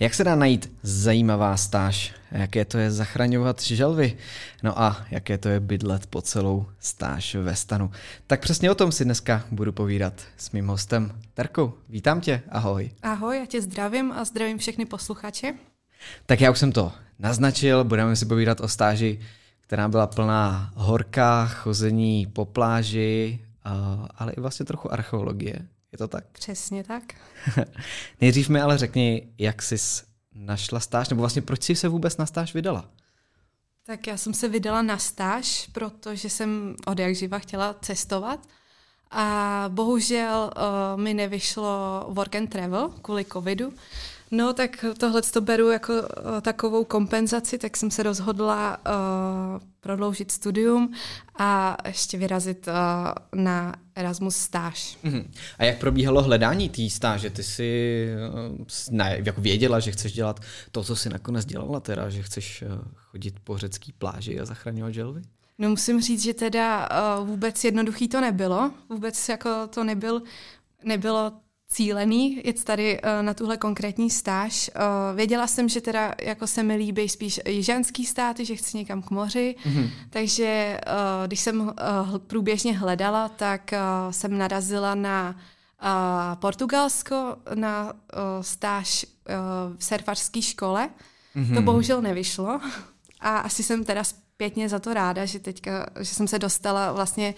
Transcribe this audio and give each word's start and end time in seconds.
Jak 0.00 0.14
se 0.14 0.24
dá 0.24 0.36
najít 0.36 0.72
zajímavá 0.82 1.56
stáž? 1.56 2.14
Jaké 2.30 2.64
to 2.64 2.78
je 2.78 2.90
zachraňovat 2.90 3.62
želvy? 3.62 4.16
No 4.62 4.80
a 4.80 5.06
jaké 5.10 5.38
to 5.38 5.48
je 5.48 5.60
bydlet 5.60 6.06
po 6.06 6.22
celou 6.22 6.66
stáž 6.78 7.34
ve 7.34 7.56
stanu? 7.56 7.90
Tak 8.26 8.40
přesně 8.40 8.70
o 8.70 8.74
tom 8.74 8.92
si 8.92 9.04
dneska 9.04 9.44
budu 9.50 9.72
povídat 9.72 10.14
s 10.36 10.50
mým 10.50 10.68
hostem 10.68 11.20
Terkou. 11.34 11.72
Vítám 11.88 12.20
tě, 12.20 12.42
ahoj. 12.48 12.90
Ahoj, 13.02 13.38
já 13.38 13.46
tě 13.46 13.62
zdravím 13.62 14.12
a 14.12 14.24
zdravím 14.24 14.58
všechny 14.58 14.84
posluchače. 14.84 15.54
Tak 16.26 16.40
já 16.40 16.50
už 16.50 16.58
jsem 16.58 16.72
to 16.72 16.92
naznačil, 17.18 17.84
budeme 17.84 18.16
si 18.16 18.26
povídat 18.26 18.60
o 18.60 18.68
stáži, 18.68 19.20
která 19.60 19.88
byla 19.88 20.06
plná 20.06 20.72
horka, 20.74 21.46
chození 21.46 22.26
po 22.26 22.44
pláži, 22.44 23.38
ale 24.18 24.32
i 24.32 24.40
vlastně 24.40 24.66
trochu 24.66 24.92
archeologie. 24.92 25.58
Je 25.98 26.06
to 26.06 26.08
tak? 26.08 26.24
Přesně 26.32 26.84
tak. 26.84 27.02
Nejdřív 28.20 28.48
mi 28.48 28.60
ale 28.60 28.78
řekni, 28.78 29.28
jak 29.38 29.62
jsi 29.62 29.76
našla 30.34 30.80
stáž, 30.80 31.08
nebo 31.08 31.20
vlastně 31.20 31.42
proč 31.42 31.62
jsi 31.62 31.74
se 31.74 31.88
vůbec 31.88 32.16
na 32.16 32.26
stáž 32.26 32.54
vydala? 32.54 32.90
Tak 33.86 34.06
já 34.06 34.16
jsem 34.16 34.34
se 34.34 34.48
vydala 34.48 34.82
na 34.82 34.98
stáž, 34.98 35.70
protože 35.72 36.30
jsem 36.30 36.76
od 36.86 36.98
jak 36.98 37.14
živa 37.14 37.38
chtěla 37.38 37.74
cestovat 37.74 38.46
a 39.10 39.64
bohužel 39.68 40.50
uh, 40.56 41.00
mi 41.00 41.14
nevyšlo 41.14 42.06
work 42.08 42.34
and 42.34 42.46
travel 42.46 42.88
kvůli 43.02 43.24
covidu, 43.24 43.72
No 44.30 44.52
tak 44.52 44.84
tohle 44.98 45.22
to 45.22 45.40
beru 45.40 45.70
jako 45.70 45.92
uh, 45.92 46.40
takovou 46.42 46.84
kompenzaci, 46.84 47.58
tak 47.58 47.76
jsem 47.76 47.90
se 47.90 48.02
rozhodla 48.02 48.76
uh, 48.76 49.62
prodloužit 49.80 50.30
studium 50.30 50.92
a 51.38 51.76
ještě 51.86 52.18
vyrazit 52.18 52.68
uh, 52.68 52.74
na 53.40 53.74
Erasmus 53.98 54.36
stáž. 54.36 54.98
Uh-huh. 55.04 55.24
A 55.58 55.64
jak 55.64 55.78
probíhalo 55.78 56.22
hledání 56.22 56.68
té 56.68 56.90
stáže? 56.90 57.30
Ty 57.30 57.42
jsi 57.42 58.08
uh, 58.58 58.66
ne, 58.90 59.16
jako 59.24 59.40
věděla, 59.40 59.80
že 59.80 59.92
chceš 59.92 60.12
dělat 60.12 60.40
to, 60.72 60.84
co 60.84 60.96
jsi 60.96 61.08
nakonec 61.08 61.44
dělala, 61.44 61.80
teda, 61.80 62.10
že 62.10 62.22
chceš 62.22 62.62
uh, 62.62 62.68
chodit 62.94 63.34
po 63.44 63.58
řecký 63.58 63.92
pláži 63.92 64.40
a 64.40 64.44
zachraňovat 64.44 64.94
želvy? 64.94 65.22
No 65.58 65.68
musím 65.68 66.00
říct, 66.00 66.22
že 66.22 66.34
teda 66.34 66.88
uh, 67.20 67.28
vůbec 67.28 67.64
jednoduchý 67.64 68.08
to 68.08 68.20
nebylo. 68.20 68.70
Vůbec 68.88 69.28
jako 69.28 69.50
to 69.66 69.84
nebyl, 69.84 70.22
nebylo 70.84 71.32
cílený 71.68 72.40
jet 72.44 72.64
tady 72.64 73.00
uh, 73.00 73.22
na 73.22 73.34
tuhle 73.34 73.56
konkrétní 73.56 74.10
stáž. 74.10 74.70
Uh, 74.76 75.16
věděla 75.16 75.46
jsem, 75.46 75.68
že 75.68 75.80
teda 75.80 76.14
jako 76.22 76.46
se 76.46 76.62
mi 76.62 76.76
líbí 76.76 77.08
spíš 77.08 77.40
jižanský 77.48 78.06
státy, 78.06 78.44
že 78.44 78.56
chci 78.56 78.76
někam 78.76 79.02
k 79.02 79.10
moři, 79.10 79.54
mm-hmm. 79.64 79.90
takže 80.10 80.80
uh, 80.86 81.26
když 81.26 81.40
jsem 81.40 81.60
uh, 81.60 81.74
průběžně 82.18 82.78
hledala, 82.78 83.28
tak 83.28 83.70
uh, 83.72 84.12
jsem 84.12 84.38
narazila 84.38 84.94
na 84.94 85.36
uh, 85.82 86.40
Portugalsko, 86.40 87.36
na 87.54 87.92
uh, 87.92 87.92
stáž 88.40 89.06
uh, 89.06 89.76
v 89.76 89.84
surfařské 89.84 90.42
škole. 90.42 90.90
Mm-hmm. 91.36 91.54
To 91.54 91.62
bohužel 91.62 92.02
nevyšlo. 92.02 92.60
A 93.20 93.38
asi 93.38 93.62
jsem 93.62 93.84
teda 93.84 94.02
zpětně 94.38 94.68
za 94.68 94.78
to 94.78 94.94
ráda, 94.94 95.24
že 95.24 95.38
teďka, 95.38 95.86
že 96.00 96.14
jsem 96.14 96.28
se 96.28 96.38
dostala 96.38 96.92
vlastně 96.92 97.34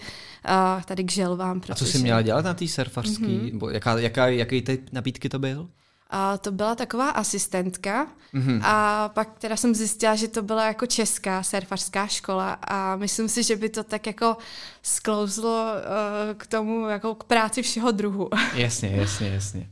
uh, 0.49 0.81
tady 0.81 1.03
k 1.03 1.11
želvám. 1.11 1.59
Protože... 1.59 1.73
A 1.73 1.75
co 1.75 1.85
jsi 1.85 1.99
měla 1.99 2.21
dělat 2.21 2.45
na 2.45 2.53
té 2.53 2.67
surfařské? 2.67 3.25
Mm-hmm. 3.25 3.69
Jaká, 3.69 3.99
jaká, 3.99 4.27
jaký 4.27 4.61
ty 4.61 4.79
nabídky 4.91 5.29
to 5.29 5.39
byl? 5.39 5.69
A 6.09 6.37
to 6.37 6.51
byla 6.51 6.75
taková 6.75 7.09
asistentka 7.09 8.07
mm-hmm. 8.33 8.61
a 8.63 9.09
pak 9.09 9.39
teda 9.39 9.57
jsem 9.57 9.75
zjistila, 9.75 10.15
že 10.15 10.27
to 10.27 10.41
byla 10.41 10.65
jako 10.65 10.85
česká 10.85 11.43
surfařská 11.43 12.07
škola 12.07 12.53
a 12.53 12.95
myslím 12.95 13.29
si, 13.29 13.43
že 13.43 13.55
by 13.55 13.69
to 13.69 13.83
tak 13.83 14.07
jako 14.07 14.37
sklouzlo 14.83 15.65
uh, 15.73 16.37
k 16.37 16.47
tomu, 16.47 16.87
jako 16.87 17.15
k 17.15 17.23
práci 17.23 17.61
všeho 17.61 17.91
druhu. 17.91 18.29
Jasně, 18.53 18.89
jasně, 18.95 19.29
jasně. 19.29 19.69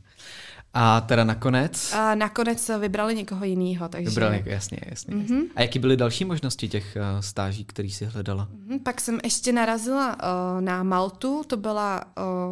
A 0.74 1.00
teda 1.00 1.24
nakonec? 1.24 1.92
A 1.92 2.14
nakonec 2.14 2.70
vybrali 2.78 3.14
někoho 3.14 3.44
jiného. 3.44 3.88
Takže... 3.88 4.10
Vybrali, 4.10 4.42
jasně, 4.46 4.78
jasně. 4.86 5.14
Mm-hmm. 5.14 5.42
A 5.56 5.62
jaký 5.62 5.78
byly 5.78 5.96
další 5.96 6.24
možnosti 6.24 6.68
těch 6.68 6.96
uh, 6.96 7.20
stáží, 7.20 7.64
který 7.64 7.90
si 7.90 8.04
hledala? 8.04 8.48
Mm-hmm, 8.68 8.82
pak 8.82 9.00
jsem 9.00 9.18
ještě 9.24 9.52
narazila 9.52 10.14
uh, 10.14 10.60
na 10.60 10.82
Maltu, 10.82 11.42
to 11.46 11.56
byla, 11.56 12.04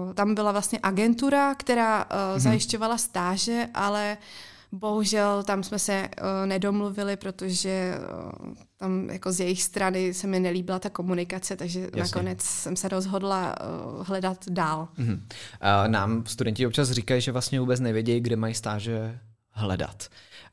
uh, 0.06 0.15
tam 0.15 0.34
byla 0.34 0.53
vlastně 0.53 0.79
agentura, 0.83 1.55
která 1.55 2.05
uh, 2.05 2.11
mm-hmm. 2.11 2.39
zajišťovala 2.39 2.99
stáže, 2.99 3.67
ale 3.75 4.17
Bohužel 4.73 5.43
tam 5.43 5.62
jsme 5.62 5.79
se 5.79 6.09
uh, 6.21 6.47
nedomluvili, 6.47 7.17
protože 7.17 7.95
uh, 7.99 8.55
tam 8.77 9.11
jako 9.11 9.33
z 9.33 9.41
jejich 9.41 9.62
strany 9.62 10.15
se 10.15 10.27
mi 10.27 10.41
nelíbila 10.41 10.79
ta 10.79 10.91
komunikace, 10.91 11.56
takže 11.56 11.81
Jasně. 11.81 12.01
nakonec 12.01 12.43
jsem 12.43 12.77
se 12.77 12.89
rozhodla 12.89 13.55
uh, 13.61 14.06
hledat 14.06 14.49
dál. 14.49 14.89
Uh-huh. 14.99 15.15
Uh, 15.15 15.89
nám 15.89 16.27
studenti 16.27 16.67
občas 16.67 16.91
říkají, 16.91 17.21
že 17.21 17.33
vlastně 17.33 17.61
vůbec 17.61 17.81
nevědějí, 17.81 18.21
kde 18.21 18.37
mají 18.37 18.55
stáže 18.55 19.19
hledat 19.51 20.09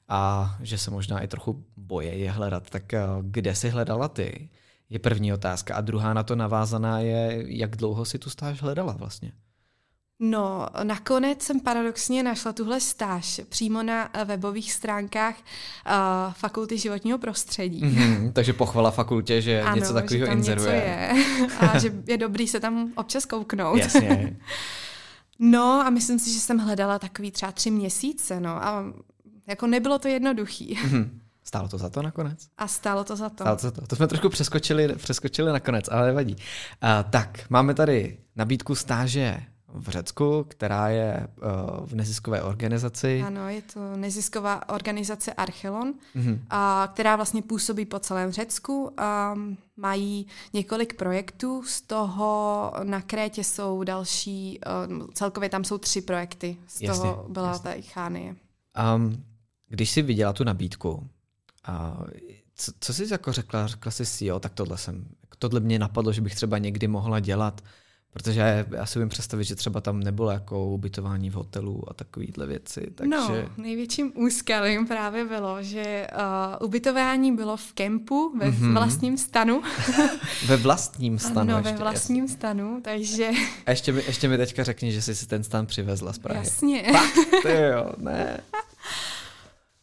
a 0.07 0.55
že 0.61 0.77
se 0.77 0.91
možná 0.91 1.19
i 1.19 1.27
trochu 1.27 1.65
boje 1.77 2.17
je 2.17 2.31
hledat. 2.31 2.69
Tak 2.69 2.83
uh, 2.93 3.25
kde 3.25 3.55
jsi 3.55 3.69
hledala 3.69 4.07
ty? 4.07 4.49
Je 4.89 4.99
první 4.99 5.33
otázka. 5.33 5.75
A 5.75 5.81
druhá 5.81 6.13
na 6.13 6.23
to 6.23 6.35
navázaná 6.35 6.99
je, 6.99 7.43
jak 7.47 7.75
dlouho 7.75 8.05
si 8.05 8.19
tu 8.19 8.29
stáž 8.29 8.61
hledala 8.61 8.93
vlastně? 8.93 9.31
No, 10.19 10.67
nakonec 10.83 11.43
jsem 11.43 11.59
paradoxně 11.59 12.23
našla 12.23 12.53
tuhle 12.53 12.79
stáž 12.79 13.41
přímo 13.49 13.83
na 13.83 14.09
eh, 14.13 14.25
webových 14.25 14.73
stránkách 14.73 15.35
uh, 15.37 16.33
Fakulty 16.33 16.77
životního 16.77 17.17
prostředí. 17.17 17.81
Mm-hmm, 17.81 18.31
takže 18.33 18.53
pochvala 18.53 18.91
fakultě, 18.91 19.41
že 19.41 19.61
ano, 19.61 19.75
něco 19.75 19.93
takového 19.93 20.27
inzeruje. 20.27 20.75
je 20.75 21.47
a 21.59 21.79
že 21.79 21.93
je 22.07 22.17
dobrý 22.17 22.47
se 22.47 22.59
tam 22.59 22.91
občas 22.95 23.25
kouknout. 23.25 23.77
Jasně. 23.77 24.37
no 25.39 25.83
a 25.85 25.89
myslím 25.89 26.19
si, 26.19 26.33
že 26.33 26.39
jsem 26.39 26.57
hledala 26.57 26.99
takový 26.99 27.31
třeba 27.31 27.51
tři 27.51 27.71
měsíce, 27.71 28.39
no 28.39 28.49
a 28.49 28.85
jako 29.47 29.67
nebylo 29.67 29.99
to 29.99 30.07
jednoduchý. 30.07 30.75
Mm-hmm. 30.75 31.09
Stálo 31.43 31.67
to 31.67 31.77
za 31.77 31.89
to 31.89 32.01
nakonec? 32.01 32.47
A 32.57 32.67
stálo 32.67 33.03
to 33.03 33.15
za 33.15 33.29
to. 33.29 33.43
Stálo 33.43 33.55
to 33.55 33.61
za 33.61 33.71
to. 33.71 33.87
To 33.87 33.95
jsme 33.95 34.07
trošku 34.07 34.29
přeskočili, 34.29 34.95
přeskočili 34.95 35.51
nakonec, 35.51 35.85
ale 35.91 36.07
nevadí. 36.07 36.35
Uh, 36.35 37.09
tak, 37.09 37.49
máme 37.49 37.73
tady 37.73 38.17
nabídku 38.35 38.75
stáže 38.75 39.37
v 39.75 39.89
Řecku, 39.89 40.45
která 40.47 40.89
je 40.89 41.27
uh, 41.37 41.85
v 41.85 41.95
neziskové 41.95 42.41
organizaci. 42.41 43.21
Ano, 43.21 43.49
je 43.49 43.61
to 43.61 43.95
nezisková 43.95 44.69
organizace 44.69 45.33
Archelon, 45.33 45.93
mm-hmm. 46.15 46.39
a, 46.49 46.89
která 46.93 47.15
vlastně 47.15 47.41
působí 47.41 47.85
po 47.85 47.99
celém 47.99 48.31
Řecku. 48.31 48.91
A 48.97 49.35
mají 49.77 50.27
několik 50.53 50.93
projektů, 50.93 51.63
z 51.63 51.81
toho 51.81 52.71
na 52.83 53.01
Krétě 53.01 53.43
jsou 53.43 53.83
další, 53.83 54.59
uh, 54.89 55.07
celkově 55.13 55.49
tam 55.49 55.63
jsou 55.63 55.77
tři 55.77 56.01
projekty, 56.01 56.57
z 56.67 56.81
jasně, 56.81 57.01
toho 57.01 57.25
byla 57.29 57.47
jasně. 57.47 57.63
ta 57.63 57.73
Ichánie. 57.73 58.35
Um, 58.95 59.23
když 59.69 59.91
jsi 59.91 60.01
viděla 60.01 60.33
tu 60.33 60.43
nabídku, 60.43 60.91
uh, 60.91 62.07
co, 62.55 62.71
co 62.79 62.93
jsi 62.93 63.07
jako 63.11 63.31
řekla? 63.31 63.67
Řekla 63.67 63.91
jsi 63.91 64.25
jo, 64.25 64.39
tak 64.39 64.53
tohle 64.53 64.77
jsem, 64.77 65.05
tohle 65.39 65.59
mě 65.59 65.79
napadlo, 65.79 66.13
že 66.13 66.21
bych 66.21 66.35
třeba 66.35 66.57
někdy 66.57 66.87
mohla 66.87 67.19
dělat. 67.19 67.61
Protože 68.15 68.65
já 68.71 68.85
si 68.85 68.99
vím 68.99 69.09
představit, 69.09 69.43
že 69.43 69.55
třeba 69.55 69.81
tam 69.81 69.99
nebylo 69.99 70.31
jako 70.31 70.65
ubytování 70.65 71.29
v 71.29 71.33
hotelu 71.33 71.83
a 71.89 71.93
takovýhle 71.93 72.47
věci. 72.47 72.91
Takže... 72.95 73.09
No, 73.09 73.29
největším 73.57 74.11
úskalím 74.15 74.87
právě 74.87 75.25
bylo, 75.25 75.63
že 75.63 76.07
uh, 76.59 76.67
ubytování 76.67 77.35
bylo 77.35 77.57
v 77.57 77.73
kempu 77.73 78.37
ve 78.37 78.49
mm-hmm. 78.49 78.73
vlastním 78.73 79.17
stanu. 79.17 79.61
ve 80.45 80.57
vlastním 80.57 81.19
stanu 81.19 81.39
Ano, 81.39 81.57
ještě, 81.57 81.71
ve 81.71 81.77
vlastním 81.77 82.23
jasně. 82.23 82.37
stanu, 82.37 82.81
takže... 82.81 83.29
A 83.65 83.69
ještě 83.69 83.91
mi, 83.91 84.03
ještě 84.07 84.27
mi 84.27 84.37
teďka 84.37 84.63
řekni, 84.63 84.91
že 84.91 85.01
jsi 85.01 85.15
si 85.15 85.27
ten 85.27 85.43
stan 85.43 85.65
přivezla 85.65 86.13
z 86.13 86.19
Prahy. 86.19 86.39
Jasně. 86.39 86.83
Fakt? 86.91 87.43
Ty 87.43 87.51
jo, 87.51 87.91
ne. 87.97 88.39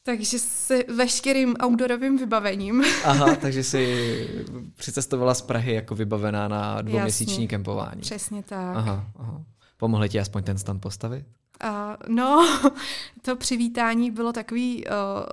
Takže 0.04 0.38
s 0.38 0.84
veškerým 0.96 1.54
outdoorovým 1.64 2.18
vybavením. 2.18 2.84
Aha, 3.04 3.36
takže 3.40 3.64
jsi 3.64 4.44
přicestovala 4.76 5.34
z 5.34 5.42
Prahy 5.42 5.75
jako 5.75 5.94
vybavená 5.94 6.49
na 6.49 6.82
dvouměsíční 6.82 7.34
Jasně, 7.34 7.49
kempování. 7.49 8.00
Přesně 8.00 8.43
tak. 8.43 8.76
Aha, 8.76 9.06
aha. 9.16 9.44
Pomohli 9.76 10.08
ti 10.08 10.20
aspoň 10.20 10.43
ten 10.43 10.58
stan 10.58 10.81
postavit? 10.81 11.26
Uh, 11.64 11.97
no, 12.09 12.59
to 13.23 13.37
přivítání 13.37 14.11
bylo 14.11 14.32
takový 14.32 14.85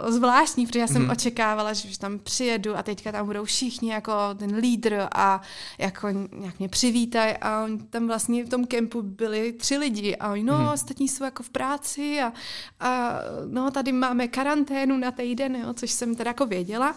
uh, 0.03 0.09
zvláštní, 0.11 0.65
protože 0.67 0.79
já 0.79 0.87
jsem 0.87 1.03
mm. 1.03 1.09
očekávala, 1.09 1.73
že 1.73 1.89
už 1.89 1.97
tam 1.97 2.19
přijedu 2.19 2.77
a 2.77 2.83
teďka 2.83 3.11
tam 3.11 3.25
budou 3.25 3.45
všichni 3.45 3.91
jako 3.91 4.13
ten 4.37 4.55
lídr 4.55 5.07
a 5.15 5.41
jako 5.77 6.09
nějak 6.31 6.59
mě 6.59 6.69
přivítají 6.69 7.37
a 7.37 7.67
tam 7.89 8.07
vlastně 8.07 8.45
v 8.45 8.49
tom 8.49 8.65
kempu 8.65 9.01
byli 9.01 9.53
tři 9.53 9.77
lidi 9.77 10.15
a 10.15 10.31
oni, 10.31 10.43
no, 10.43 10.59
mm. 10.59 10.67
ostatní 10.67 11.07
jsou 11.07 11.23
jako 11.23 11.43
v 11.43 11.49
práci 11.49 12.21
a, 12.21 12.33
a 12.79 13.19
no, 13.45 13.71
tady 13.71 13.91
máme 13.91 14.27
karanténu 14.27 14.97
na 14.97 15.11
týden, 15.11 15.55
jo, 15.55 15.73
což 15.73 15.91
jsem 15.91 16.15
teda 16.15 16.29
jako 16.29 16.45
věděla 16.45 16.95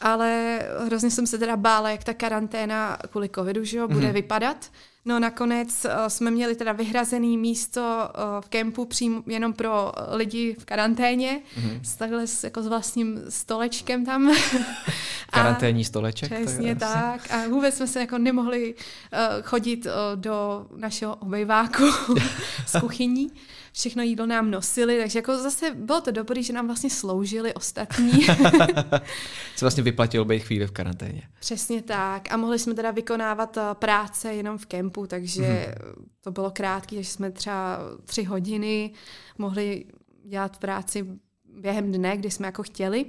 ale 0.00 0.60
hrozně 0.84 1.10
jsem 1.10 1.26
se 1.26 1.38
teda 1.38 1.56
bála, 1.56 1.90
jak 1.90 2.04
ta 2.04 2.14
karanténa 2.14 2.98
kvůli 3.10 3.28
covidu 3.28 3.64
že 3.64 3.78
jo, 3.78 3.88
bude 3.88 4.06
mm. 4.06 4.12
vypadat. 4.12 4.70
No 5.08 5.18
nakonec 5.18 5.84
uh, 5.84 5.90
jsme 6.08 6.30
měli 6.30 6.54
teda 6.54 6.72
vyhrazený 6.72 7.38
místo 7.38 7.80
uh, 7.80 8.40
v 8.40 8.48
kempu 8.48 8.84
přím 8.84 9.22
jenom 9.26 9.52
pro 9.52 9.92
lidi 10.10 10.56
v 10.58 10.64
karanténě, 10.64 11.40
mm-hmm. 11.56 11.80
s 11.82 11.96
takhle 11.96 12.26
s, 12.26 12.44
jako 12.44 12.62
s 12.62 12.66
vlastním 12.66 13.20
stolečkem 13.28 14.04
tam. 14.04 14.34
Karanténní 15.32 15.84
stoleček. 15.84 16.32
Přesně 16.32 16.76
tak. 16.76 17.28
tak. 17.28 17.32
A 17.32 17.48
vůbec 17.48 17.74
jsme 17.76 17.86
se 17.86 18.00
jako 18.00 18.18
nemohli 18.18 18.74
uh, 18.74 19.42
chodit 19.42 19.86
uh, 19.86 19.92
do 20.14 20.66
našeho 20.76 21.16
obejváku 21.16 21.84
z 22.66 22.80
kuchyní 22.80 23.30
všechno 23.72 24.02
jídlo 24.02 24.26
nám 24.26 24.50
nosili, 24.50 24.98
takže 24.98 25.18
jako 25.18 25.38
zase 25.38 25.74
bylo 25.74 26.00
to 26.00 26.10
dobré, 26.10 26.42
že 26.42 26.52
nám 26.52 26.66
vlastně 26.66 26.90
sloužili 26.90 27.54
ostatní. 27.54 28.12
Co 29.56 29.64
vlastně 29.64 29.82
vyplatilo 29.82 30.24
být 30.24 30.40
chvíli 30.40 30.66
v 30.66 30.70
karanténě. 30.70 31.22
Přesně 31.40 31.82
tak. 31.82 32.32
A 32.32 32.36
mohli 32.36 32.58
jsme 32.58 32.74
teda 32.74 32.90
vykonávat 32.90 33.56
eh, 33.56 33.60
práce 33.74 34.34
jenom 34.34 34.58
v 34.58 34.66
kempu, 34.66 35.06
takže 35.06 35.44
hmm. 35.44 36.06
to 36.20 36.30
bylo 36.30 36.50
krátké, 36.50 36.96
takže 36.96 37.10
jsme 37.10 37.30
třeba 37.30 37.78
tři 38.04 38.24
hodiny 38.24 38.92
mohli 39.38 39.84
dělat 40.24 40.58
práci 40.58 41.06
během 41.44 41.92
dne, 41.92 42.16
kdy 42.16 42.30
jsme 42.30 42.46
jako 42.46 42.62
chtěli. 42.62 43.06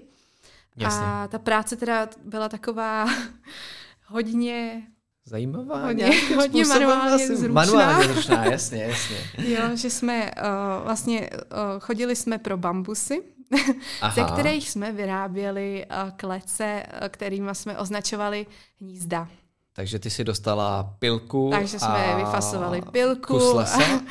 Jasně. 0.78 1.06
A 1.06 1.28
ta 1.28 1.40
práce 1.40 1.76
teda 1.76 2.10
byla 2.26 2.50
taková 2.50 3.08
hodně 4.06 4.88
zajímavá. 5.26 5.86
Hodně, 5.86 6.12
hodně 6.36 6.66
manuálně 6.66 7.28
zručná. 7.28 7.54
Manuálně 7.54 8.08
zručná, 8.08 8.46
jasně, 8.46 8.84
jasně. 8.84 9.18
jo, 9.38 9.76
že 9.76 9.90
jsme 9.90 10.32
uh, 10.32 10.84
vlastně 10.84 11.30
uh, 11.30 11.80
chodili 11.80 12.16
jsme 12.16 12.38
pro 12.38 12.58
bambusy, 12.58 13.22
ze 14.14 14.24
kterých 14.24 14.70
jsme 14.70 14.92
vyráběli 14.92 15.86
uh, 15.86 16.12
klece, 16.18 16.84
kterými 17.10 17.56
jsme 17.56 17.78
označovali 17.78 18.46
hnízda. 18.82 19.28
Takže 19.74 20.00
ty 20.00 20.10
si 20.10 20.24
dostala 20.24 20.96
pilku 21.00 21.50
Takže 21.52 21.80
jsme 21.80 22.14
a 22.14 22.18
vyfasovali 22.18 22.82
pilku. 22.92 23.34
Kus 23.34 23.54
lesa. 23.54 23.80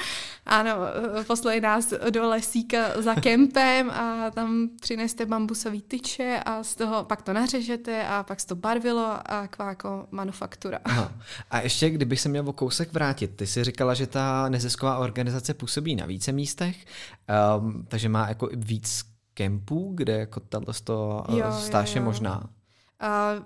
Ano, 0.49 0.73
poslali 1.27 1.61
nás 1.61 1.95
do 2.11 2.29
lesíka 2.29 3.03
za 3.03 3.15
kempem 3.15 3.91
a 3.91 4.31
tam 4.31 4.69
přineste 4.81 5.27
bambusový 5.27 5.83
tyče 5.83 6.43
a 6.47 6.63
z 6.63 6.75
toho 6.75 7.05
pak 7.05 7.23
to 7.23 7.33
nařežete 7.33 8.07
a 8.07 8.23
pak 8.23 8.41
se 8.41 8.47
to 8.47 8.55
barvilo 8.55 9.19
a 9.27 9.47
kváko 9.47 10.07
manufaktura. 10.11 10.79
Aha. 10.85 11.13
A 11.51 11.61
ještě, 11.61 11.91
kdybych 11.91 12.21
se 12.21 12.29
měl 12.29 12.49
o 12.49 12.53
kousek 12.53 12.93
vrátit, 12.93 13.37
ty 13.37 13.47
jsi 13.47 13.65
říkala, 13.65 13.95
že 13.95 14.07
ta 14.07 14.49
nezisková 14.49 14.99
organizace 14.99 15.55
působí 15.55 15.97
na 15.97 16.07
více 16.07 16.33
místech, 16.33 16.77
um, 17.59 17.85
takže 17.89 18.09
má 18.09 18.29
jako 18.29 18.49
víc 18.53 19.05
kempů, 19.35 19.93
kde 19.95 20.19
jako 20.19 20.41
tato 20.41 20.73
stáž 21.61 21.95
je 21.95 22.01
možná. 22.01 22.43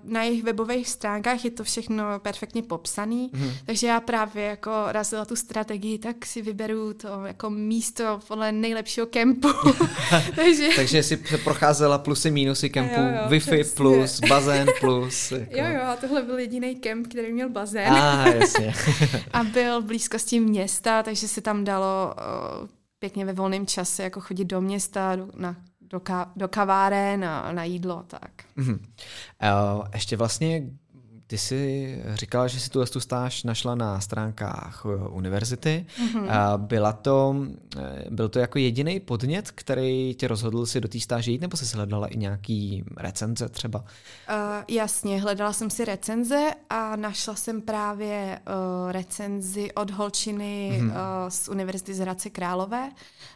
Na 0.05 0.23
jejich 0.23 0.43
webových 0.43 0.89
stránkách 0.89 1.45
je 1.45 1.51
to 1.51 1.65
všechno 1.65 2.05
perfektně 2.19 2.63
popsané, 2.63 3.29
mm. 3.33 3.51
takže 3.65 3.87
já 3.87 4.01
právě 4.01 4.45
jako 4.45 4.71
razila 4.87 5.25
tu 5.25 5.37
strategii, 5.37 5.99
tak 5.99 6.27
si 6.27 6.43
vyberu 6.43 6.95
to 6.95 7.09
jako 7.27 7.51
místo 7.51 8.21
podle 8.29 8.53
nejlepšího 8.53 9.07
kempu. 9.07 9.49
takže... 10.37 10.69
takže 10.77 11.03
si 11.03 11.17
procházela 11.17 11.99
plusy, 11.99 12.31
minusy 12.31 12.71
kempu, 12.71 13.01
jo, 13.01 13.07
jo, 13.07 13.29
Wi-Fi 13.29 13.61
přesně. 13.61 13.77
plus, 13.77 14.21
bazén 14.29 14.69
plus. 14.81 15.33
Jako... 15.33 15.57
Jo, 15.57 15.65
jo, 15.75 15.83
a 15.83 15.97
tohle 15.97 16.23
byl 16.23 16.39
jediný 16.39 16.77
kemp, 16.77 17.07
který 17.07 17.33
měl 17.33 17.49
bazén. 17.49 17.93
Ah, 17.93 18.27
jasně. 18.27 18.75
a 19.33 19.45
byl 19.45 19.83
v 19.83 19.85
blízkosti 19.85 20.41
města, 20.41 21.03
takže 21.03 21.29
se 21.29 21.41
tam 21.41 21.65
dalo 21.65 22.15
uh, 22.61 22.69
pěkně 22.99 23.25
ve 23.25 23.33
volném 23.33 23.67
čase 23.67 24.03
jako 24.03 24.21
chodit 24.21 24.45
do 24.45 24.61
města, 24.61 25.17
na 25.37 25.57
do, 25.93 26.01
ka- 26.01 26.33
do 26.37 26.49
kaváren 26.49 27.25
a 27.25 27.53
na 27.53 27.65
jídlo 27.65 28.05
tak. 28.07 28.31
Mm-hmm. 28.57 28.79
Uh, 28.79 29.87
ještě 29.95 30.17
vlastně 30.17 30.63
ty 31.27 31.39
jsi 31.39 32.03
říkala, 32.15 32.47
že 32.47 32.61
si 32.61 32.71
tu 32.71 32.85
tu 32.85 33.01
stáž 33.01 33.45
našla 33.45 33.75
na 33.75 34.01
stránkách 34.01 34.83
eh, 34.85 35.09
univerzity. 35.09 35.87
Mm-hmm. 35.99 36.59
Byla 36.59 36.93
to, 36.93 37.37
eh, 37.77 38.05
byl 38.11 38.29
to 38.29 38.39
jako 38.39 38.59
jediný 38.59 39.01
podnět, 39.01 39.51
který 39.51 40.15
tě 40.15 40.29
rozhodl 40.29 40.67
si 40.67 40.81
do 40.81 40.89
té 40.89 41.01
stáže 41.01 41.31
jít, 41.31 41.41
nebo 41.41 41.57
jsi 41.57 41.77
hledala 41.77 42.07
i 42.07 42.17
nějaký 42.17 42.85
recenze 42.97 43.49
třeba? 43.49 43.79
Uh, 43.79 43.85
jasně, 44.69 45.21
hledala 45.21 45.53
jsem 45.53 45.71
si 45.71 45.85
recenze 45.85 46.51
a 46.71 46.97
našla 46.97 47.35
jsem 47.35 47.63
právě 47.63 48.41
uh, 48.47 48.93
recenzi 48.93 49.73
od 49.73 49.91
holčiny 49.91 50.73
mm-hmm. 50.73 50.87
uh, 50.87 50.95
z 51.29 51.49
Univerzity 51.49 51.95
z 51.95 51.99
Hradce 51.99 52.31
Králové. 52.31 52.91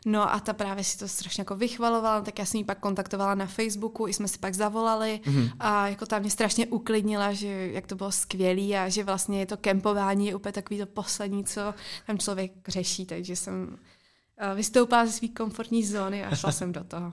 No 0.06 0.34
a 0.34 0.40
ta 0.40 0.52
právě 0.52 0.84
si 0.84 0.98
to 0.98 1.08
strašně 1.08 1.40
jako 1.40 1.56
vychvalovala, 1.56 2.20
tak 2.20 2.38
já 2.38 2.44
jsem 2.44 2.58
ji 2.58 2.64
pak 2.64 2.78
kontaktovala 2.78 3.34
na 3.34 3.46
Facebooku, 3.46 4.08
i 4.08 4.12
jsme 4.12 4.28
si 4.28 4.38
pak 4.38 4.54
zavolali 4.54 5.20
mm-hmm. 5.24 5.50
a 5.60 5.88
jako 5.88 6.06
ta 6.06 6.18
mě 6.18 6.30
strašně 6.30 6.66
uklidnila, 6.66 7.32
že 7.32 7.70
jak 7.72 7.85
to 7.86 7.96
bylo 7.96 8.12
skvělé 8.12 8.78
a 8.78 8.88
že 8.88 9.04
vlastně 9.04 9.38
je 9.38 9.46
to 9.46 9.56
kempování 9.56 10.26
je 10.26 10.34
úplně 10.34 10.52
takový 10.52 10.80
to 10.80 10.86
poslední, 10.86 11.44
co 11.44 11.74
tam 12.06 12.18
člověk 12.18 12.52
řeší, 12.68 13.06
takže 13.06 13.36
jsem 13.36 13.78
eh, 14.38 14.54
vystoupila 14.54 15.06
ze 15.06 15.12
své 15.12 15.28
komfortní 15.28 15.84
zóny 15.84 16.24
a 16.24 16.36
šla 16.36 16.52
jsem 16.58 16.72
do 16.72 16.84
toho. 16.84 17.12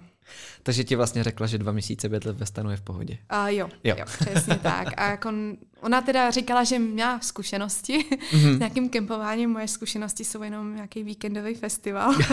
Takže 0.64 0.84
ti 0.84 0.96
vlastně 0.96 1.24
řekla, 1.24 1.48
že 1.48 1.58
dva 1.58 1.72
měsíce 1.72 2.10
bydlet 2.10 2.38
ve 2.38 2.46
stanu 2.46 2.72
je 2.72 2.78
v 2.78 2.82
pohodě. 2.82 3.18
A 3.30 3.50
jo, 3.50 3.70
jo. 3.84 3.96
jo, 4.00 4.06
přesně 4.06 4.56
tak. 4.64 4.88
A 4.98 5.10
jako 5.10 5.34
ona 5.82 6.02
teda 6.02 6.32
říkala, 6.32 6.64
že 6.64 6.80
měla 6.80 7.20
zkušenosti 7.20 8.00
mm-hmm. 8.00 8.56
s 8.56 8.60
nějakým 8.60 8.90
kempováním. 8.90 9.50
Moje 9.50 9.68
zkušenosti 9.68 10.26
jsou 10.26 10.44
jenom 10.44 10.76
nějaký 10.76 11.04
víkendový 11.04 11.56
festival. 11.56 12.14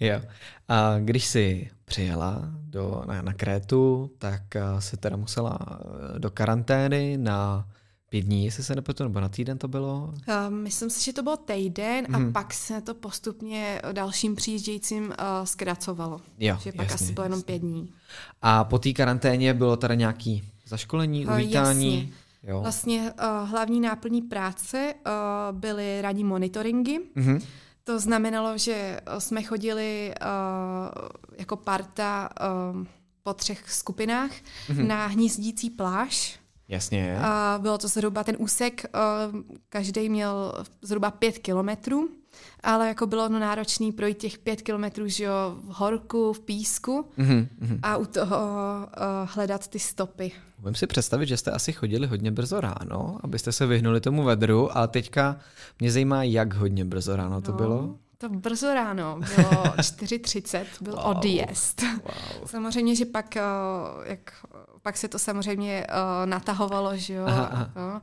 jo. 0.00 0.20
A 0.68 0.98
když 0.98 1.26
jsi 1.26 1.70
přijela 1.84 2.50
do, 2.62 3.02
na, 3.06 3.22
na 3.22 3.32
Krétu, 3.32 4.10
tak 4.18 4.56
eh, 4.56 4.62
se 4.78 4.96
teda 4.96 5.16
musela 5.16 5.58
eh, 5.60 6.18
do 6.18 6.30
karantény 6.30 7.16
na 7.16 7.68
pět 8.10 8.20
dní, 8.20 8.44
jestli 8.44 8.62
se 8.62 8.74
nepletu, 8.74 9.02
nebo 9.02 9.20
na 9.20 9.28
týden 9.28 9.58
to 9.58 9.68
bylo? 9.68 10.14
Uh, 10.28 10.50
myslím 10.50 10.90
si, 10.90 11.04
že 11.04 11.12
to 11.12 11.22
byl 11.22 11.36
týden 11.36 12.06
a 12.12 12.18
mhm. 12.18 12.32
pak 12.32 12.54
se 12.54 12.80
to 12.80 12.94
postupně 12.94 13.82
dalším 13.92 14.36
přijíždějícím 14.36 15.04
uh, 15.04 15.14
zkracovalo. 15.44 16.20
Jo, 16.38 16.56
že 16.62 16.72
pak 16.72 16.90
jasně, 16.90 17.04
asi 17.04 17.12
bylo 17.12 17.24
jenom 17.24 17.42
pět 17.42 17.58
dní. 17.58 17.92
A 18.42 18.64
po 18.64 18.78
té 18.78 18.92
karanténě 18.92 19.54
bylo 19.54 19.76
teda 19.76 19.94
nějaký 19.94 20.42
zaškolení, 20.66 21.26
uvítání? 21.26 21.88
Uh, 21.88 21.94
jasně. 21.94 22.12
Jo. 22.42 22.60
Vlastně 22.60 23.12
uh, 23.12 23.48
hlavní 23.48 23.80
náplní 23.80 24.22
práce 24.22 24.94
uh, 25.06 25.58
byly 25.58 26.02
ranní 26.02 26.24
monitoringy. 26.24 26.98
Mm-hmm. 27.16 27.42
To 27.88 28.00
znamenalo, 28.00 28.58
že 28.58 29.00
jsme 29.18 29.42
chodili 29.42 30.14
uh, 30.20 31.08
jako 31.38 31.56
parta 31.56 32.28
uh, 32.74 32.86
po 33.22 33.34
třech 33.34 33.72
skupinách 33.72 34.30
mm-hmm. 34.30 34.86
na 34.86 35.06
hnízdící 35.06 35.70
pláž. 35.70 36.38
Jasně. 36.68 37.16
Uh, 37.18 37.62
bylo 37.62 37.78
to 37.78 37.88
zhruba 37.88 38.24
ten 38.24 38.36
úsek, 38.38 38.84
každý 39.68 40.08
měl 40.08 40.64
zhruba 40.82 41.10
pět 41.10 41.38
kilometrů, 41.38 42.08
ale 42.62 42.88
jako 42.88 43.06
bylo 43.06 43.28
no 43.28 43.38
náročné 43.38 43.92
projít 43.92 44.18
těch 44.18 44.38
pět 44.38 44.62
kilometrů, 44.62 45.08
že 45.08 45.24
jo, 45.24 45.56
v 45.60 45.68
horku, 45.68 46.32
v 46.32 46.40
písku 46.40 47.10
mm-hmm. 47.18 47.78
a 47.82 47.96
u 47.96 48.04
toho 48.04 48.38
hledat 49.24 49.68
ty 49.68 49.78
stopy. 49.78 50.32
Můžeme 50.58 50.76
si 50.76 50.86
představit, 50.86 51.26
že 51.26 51.36
jste 51.36 51.50
asi 51.50 51.72
chodili 51.72 52.06
hodně 52.06 52.30
brzo 52.30 52.60
ráno, 52.60 53.18
abyste 53.22 53.52
se 53.52 53.66
vyhnuli 53.66 54.00
tomu 54.00 54.22
vedru, 54.22 54.76
ale 54.76 54.88
teďka 54.88 55.36
mě 55.80 55.92
zajímá, 55.92 56.22
jak 56.22 56.54
hodně 56.54 56.84
brzo 56.84 57.16
ráno 57.16 57.40
to 57.40 57.50
no. 57.50 57.56
bylo. 57.56 57.94
To 58.18 58.28
brzo 58.28 58.74
ráno, 58.74 59.20
bylo 59.36 59.50
4.30, 59.64 60.64
byl 60.80 60.92
wow. 60.92 61.06
odjezd. 61.06 61.82
Wow. 61.82 62.46
Samozřejmě, 62.46 62.96
že 62.96 63.04
pak, 63.04 63.36
eh, 63.36 63.42
jak, 64.04 64.32
pak 64.82 64.96
se 64.96 65.08
to 65.08 65.18
samozřejmě 65.18 65.86
uh, 65.86 66.26
natahovalo, 66.26 66.96
že 66.96 67.14
jo. 67.14 67.24
Aha, 67.26 67.44
aha. 67.52 67.70
No. 67.76 68.00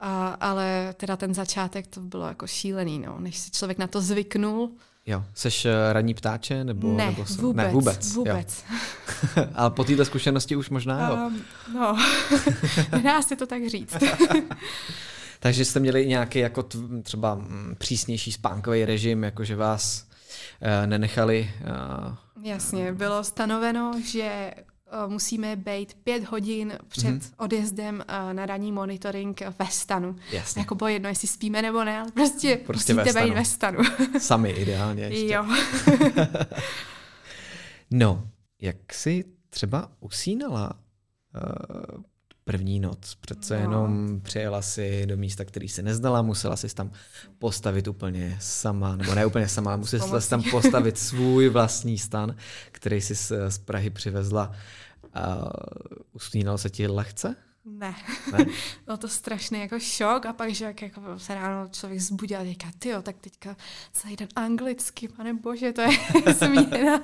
A, 0.00 0.28
ale 0.28 0.94
teda 0.96 1.16
ten 1.16 1.34
začátek 1.34 1.86
to 1.86 2.00
bylo 2.00 2.28
jako 2.28 2.46
šílený, 2.46 2.98
no, 2.98 3.20
než 3.20 3.38
si 3.38 3.50
člověk 3.50 3.78
na 3.78 3.86
to 3.86 4.00
zvyknul. 4.00 4.70
Jo, 5.10 5.24
seš 5.34 5.64
uh, 5.64 5.70
ranní 5.92 6.14
ptáče? 6.14 6.64
Nebo, 6.64 6.96
ne, 6.96 7.06
nebo 7.06 7.24
vůbec, 7.24 7.56
ne, 7.56 7.72
vůbec. 7.72 8.14
vůbec. 8.14 8.64
ale 9.54 9.70
po 9.76 9.84
této 9.84 10.04
zkušenosti 10.04 10.56
už 10.56 10.70
možná 10.70 11.08
jo? 11.08 11.26
Um, 11.26 11.42
no, 11.74 11.98
nedá 12.92 13.22
se 13.22 13.36
to 13.36 13.46
tak 13.46 13.66
říct. 13.66 13.96
Takže 15.40 15.64
jste 15.64 15.80
měli 15.80 16.06
nějaký 16.06 16.38
jako 16.38 16.64
třeba 17.02 17.34
mm, 17.34 17.74
přísnější 17.78 18.32
spánkový 18.32 18.84
režim, 18.84 19.24
jakože 19.24 19.56
vás 19.56 20.06
uh, 20.62 20.86
nenechali... 20.86 21.50
Uh... 21.60 22.14
Jasně, 22.42 22.92
bylo 22.92 23.24
stanoveno, 23.24 23.92
že 24.04 24.50
musíme 25.06 25.56
být 25.56 25.94
pět 25.94 26.24
hodin 26.24 26.78
před 26.88 27.06
mm-hmm. 27.06 27.32
odjezdem 27.36 28.04
uh, 28.08 28.32
na 28.32 28.46
ranní 28.46 28.72
monitoring 28.72 29.42
ve 29.58 29.66
stanu. 29.66 30.16
Jasně. 30.32 30.60
Jako 30.60 30.74
bylo 30.74 30.88
jedno, 30.88 31.08
jestli 31.08 31.28
spíme 31.28 31.62
nebo 31.62 31.84
ne, 31.84 32.00
ale 32.00 32.10
prostě, 32.10 32.60
prostě 32.66 32.94
musíte 32.94 33.12
ve 33.12 33.26
být 33.26 33.34
ve 33.34 33.44
stanu. 33.44 33.78
Sami 34.18 34.50
ideálně 34.50 35.02
ještě. 35.02 35.34
Jo. 35.34 35.46
no, 37.90 38.28
jak 38.62 38.92
jsi 38.92 39.24
třeba 39.50 39.92
usínala 40.00 40.72
uh, 41.94 42.02
první 42.50 42.80
noc. 42.80 43.14
Přece 43.20 43.54
no. 43.54 43.60
jenom 43.60 44.20
přijela 44.20 44.62
si 44.62 45.06
do 45.06 45.16
místa, 45.16 45.44
který 45.44 45.68
si 45.68 45.82
neznala, 45.82 46.22
musela 46.22 46.56
si 46.56 46.74
tam 46.74 46.90
postavit 47.38 47.88
úplně 47.88 48.36
sama, 48.40 48.96
nebo 48.96 49.14
ne 49.14 49.26
úplně 49.26 49.48
sama, 49.48 49.76
musela 49.76 50.20
si 50.20 50.30
tam 50.30 50.42
postavit 50.50 50.98
svůj 51.08 51.48
vlastní 51.48 51.98
stan, 51.98 52.36
který 52.72 53.00
si 53.00 53.14
z, 53.14 53.32
z 53.48 53.58
Prahy 53.58 53.90
přivezla. 53.90 54.52
Uh, 55.16 55.48
usínalo 56.12 56.58
se 56.58 56.70
ti 56.70 56.86
lehce? 56.86 57.36
Ne. 57.64 57.94
ne? 58.32 58.46
Byl 58.86 58.96
to 58.96 59.08
strašný 59.08 59.60
jako 59.60 59.78
šok 59.80 60.26
a 60.26 60.32
pak, 60.32 60.50
že 60.50 60.64
jak 60.64 60.82
jako 60.82 61.18
se 61.18 61.34
ráno 61.34 61.68
člověk 61.68 62.00
zbudil 62.00 62.40
a 62.40 62.44
říká, 62.44 62.68
ty 62.78 62.90
tak 63.02 63.16
teďka 63.20 63.56
celý 63.92 64.16
den 64.16 64.28
anglicky, 64.36 65.08
pane 65.08 65.34
bože, 65.34 65.72
to 65.72 65.80
je 65.80 65.88
změna. 66.34 67.02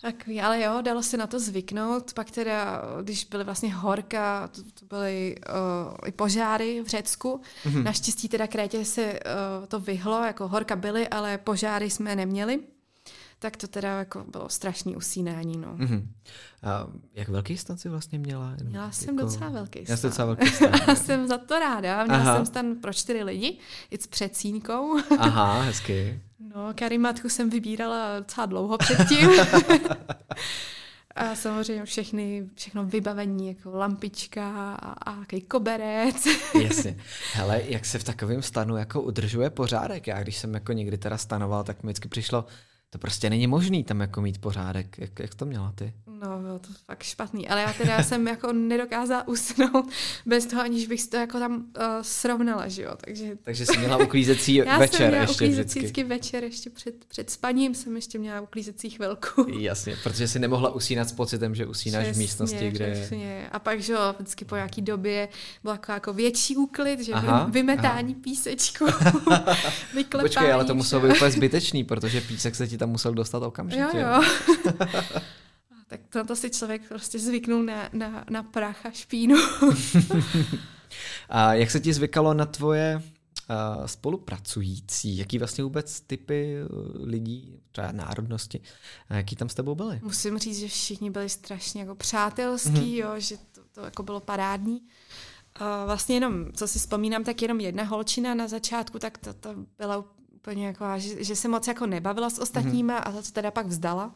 Takový, 0.00 0.40
ale 0.40 0.60
jo, 0.60 0.80
dalo 0.82 1.02
se 1.02 1.16
na 1.16 1.26
to 1.26 1.40
zvyknout. 1.40 2.12
Pak 2.12 2.30
teda, 2.30 2.82
když 3.02 3.24
byly 3.24 3.44
vlastně 3.44 3.74
horka, 3.74 4.48
to, 4.48 4.62
to 4.62 4.86
byly 4.86 5.36
uh, 5.48 6.08
i 6.08 6.12
požáry 6.12 6.82
v 6.82 6.86
Řecku. 6.86 7.40
Mm-hmm. 7.64 7.82
Naštěstí 7.82 8.28
teda 8.28 8.46
Krétě 8.46 8.84
se 8.84 9.12
uh, 9.12 9.66
to 9.66 9.80
vyhlo, 9.80 10.24
jako 10.24 10.48
horka 10.48 10.76
byly, 10.76 11.08
ale 11.08 11.38
požáry 11.38 11.90
jsme 11.90 12.16
neměli 12.16 12.60
tak 13.44 13.56
to 13.56 13.66
teda 13.66 13.98
jako 13.98 14.24
bylo 14.28 14.48
strašný 14.48 14.96
usínání. 14.96 15.56
No. 15.56 15.76
Mm-hmm. 15.76 16.06
A 16.62 16.86
jak 17.14 17.28
velký 17.28 17.56
stan 17.56 17.78
jsi 17.78 17.88
vlastně 17.88 18.18
měla? 18.18 18.56
Měla 18.64 18.92
jsem 18.92 19.14
jako... 19.14 19.26
docela 19.26 19.50
velký 19.50 19.84
stan. 19.84 19.96
Já 19.96 20.02
docela 20.08 20.26
velký 20.26 20.46
stan. 20.46 20.70
Já 20.88 20.94
jsem 20.94 21.28
za 21.28 21.38
to 21.38 21.58
ráda. 21.58 22.04
Měla 22.04 22.18
Aha. 22.18 22.36
jsem 22.36 22.46
stan 22.46 22.76
pro 22.76 22.92
čtyři 22.92 23.22
lidi, 23.22 23.58
i 23.90 23.98
s 23.98 24.06
předsínkou. 24.06 24.98
Aha, 25.18 25.62
hezky. 25.62 26.20
No, 26.54 26.74
karimatku 26.74 27.28
jsem 27.28 27.50
vybírala 27.50 28.18
docela 28.18 28.46
dlouho 28.46 28.78
předtím. 28.78 29.30
A 31.16 31.34
samozřejmě 31.34 31.84
všechny, 31.84 32.48
všechno 32.54 32.84
vybavení, 32.84 33.48
jako 33.48 33.70
lampička 33.70 34.74
a, 34.74 35.12
a 35.12 35.24
koberec. 35.48 36.26
Jasně. 36.62 36.96
Hele, 37.32 37.62
jak 37.64 37.84
se 37.84 37.98
v 37.98 38.04
takovém 38.04 38.42
stanu 38.42 38.76
jako 38.76 39.02
udržuje 39.02 39.50
pořádek? 39.50 40.06
Já 40.06 40.22
když 40.22 40.36
jsem 40.36 40.54
jako 40.54 40.72
někdy 40.72 40.98
teda 40.98 41.18
stanoval, 41.18 41.64
tak 41.64 41.82
mi 41.82 41.86
vždycky 41.86 42.08
přišlo, 42.08 42.44
to 42.94 42.98
prostě 42.98 43.30
není 43.30 43.46
možný 43.46 43.84
tam 43.84 44.00
jako 44.00 44.20
mít 44.20 44.38
pořádek. 44.40 44.98
Jak, 44.98 45.18
jak 45.18 45.34
to 45.34 45.46
měla 45.46 45.72
ty? 45.74 45.92
No, 46.06 46.40
bylo 46.40 46.58
to 46.58 46.68
fakt 46.86 47.02
špatný, 47.02 47.48
ale 47.48 47.60
já 47.60 47.72
teda 47.72 48.02
jsem 48.02 48.26
jako 48.26 48.52
nedokázala 48.52 49.28
usnout 49.28 49.88
bez 50.26 50.46
toho, 50.46 50.62
aniž 50.62 50.86
bych 50.86 51.06
to 51.06 51.16
jako 51.16 51.38
tam 51.38 51.54
uh, 51.54 51.64
srovnala, 52.02 52.68
že 52.68 52.82
jo, 52.82 52.92
takže... 53.04 53.36
Takže 53.42 53.66
jsi 53.66 53.78
měla 53.78 53.96
uklízecí 53.96 54.54
já 54.54 54.78
večer 54.78 54.96
jsem 54.96 55.08
měla 55.08 55.22
ještě 55.22 55.44
uklízecí 55.44 55.78
vždycky. 55.78 56.04
večer, 56.04 56.44
ještě 56.44 56.70
před, 56.70 57.04
před 57.04 57.30
spaním 57.30 57.74
jsem 57.74 57.96
ještě 57.96 58.18
měla 58.18 58.40
uklízecí 58.40 58.90
chvilku. 58.90 59.46
Jasně, 59.58 59.96
protože 60.02 60.28
si 60.28 60.38
nemohla 60.38 60.74
usínat 60.74 61.08
s 61.08 61.12
pocitem, 61.12 61.54
že 61.54 61.66
usínáš 61.66 62.04
přesně, 62.04 62.18
v 62.18 62.24
místnosti, 62.24 62.70
kde... 62.70 62.92
Přesně, 62.92 63.48
a 63.52 63.58
pak, 63.58 63.80
že 63.80 63.92
jo, 63.92 64.14
vždycky 64.18 64.44
po 64.44 64.54
nějaký 64.54 64.82
době 64.82 65.28
byl 65.62 65.72
jako, 65.72 65.92
jako 65.92 66.12
větší 66.12 66.56
úklid, 66.56 67.00
že 67.00 67.12
aha, 67.12 67.48
vymetání 67.50 68.12
aha. 68.12 68.22
písečku, 68.24 68.86
Počkej, 70.20 70.52
ale 70.52 70.64
to 70.64 70.74
muselo 70.74 71.06
být 71.06 71.16
úplně 71.16 71.30
zbytečný, 71.30 71.84
protože 71.84 72.20
písek 72.20 72.54
se 72.54 72.68
ti 72.68 72.78
tam 72.84 72.90
musel 72.90 73.14
dostat 73.14 73.42
okamžitě. 73.42 73.98
Jo, 73.98 73.98
jo. 73.98 74.22
tak 75.88 76.00
to, 76.08 76.24
to 76.24 76.36
si 76.36 76.50
člověk 76.50 76.88
prostě 76.88 77.18
zvyknul 77.18 77.62
na, 77.62 77.88
na, 77.92 78.24
na 78.30 78.42
prach 78.42 78.86
a 78.86 78.90
špínu. 78.90 79.36
a 81.28 81.54
jak 81.54 81.70
se 81.70 81.80
ti 81.80 81.92
zvykalo 81.92 82.34
na 82.34 82.46
tvoje 82.46 83.02
uh, 83.02 83.86
spolupracující? 83.86 85.16
Jaký 85.16 85.38
vlastně 85.38 85.64
vůbec 85.64 86.00
typy 86.00 86.56
uh, 86.62 87.08
lidí, 87.08 87.60
třeba 87.72 87.92
národnosti, 87.92 88.60
jaký 89.10 89.36
tam 89.36 89.48
s 89.48 89.54
tebou 89.54 89.74
byli? 89.74 90.00
Musím 90.02 90.38
říct, 90.38 90.58
že 90.58 90.68
všichni 90.68 91.10
byli 91.10 91.28
strašně 91.28 91.80
jako 91.80 91.94
přátelský, 91.94 92.70
mm-hmm. 92.70 93.04
jo, 93.04 93.20
že 93.20 93.36
to, 93.36 93.60
to 93.72 93.80
jako 93.84 94.02
bylo 94.02 94.20
parádní. 94.20 94.80
Uh, 95.60 95.66
vlastně 95.86 96.16
jenom, 96.16 96.52
co 96.52 96.68
si 96.68 96.78
vzpomínám, 96.78 97.24
tak 97.24 97.42
jenom 97.42 97.60
jedna 97.60 97.84
holčina 97.84 98.34
na 98.34 98.48
začátku, 98.48 98.98
tak 98.98 99.18
to, 99.18 99.34
to 99.34 99.54
byla 99.78 100.04
úplně 100.44 100.66
jako, 100.66 100.84
že, 100.96 101.24
že 101.24 101.36
se 101.36 101.48
moc 101.48 101.68
jako 101.68 101.86
nebavila 101.86 102.30
s 102.30 102.38
ostatníma 102.38 103.00
mm-hmm. 103.00 103.18
a 103.18 103.22
to 103.22 103.30
teda 103.32 103.50
pak 103.50 103.66
vzdala, 103.66 104.14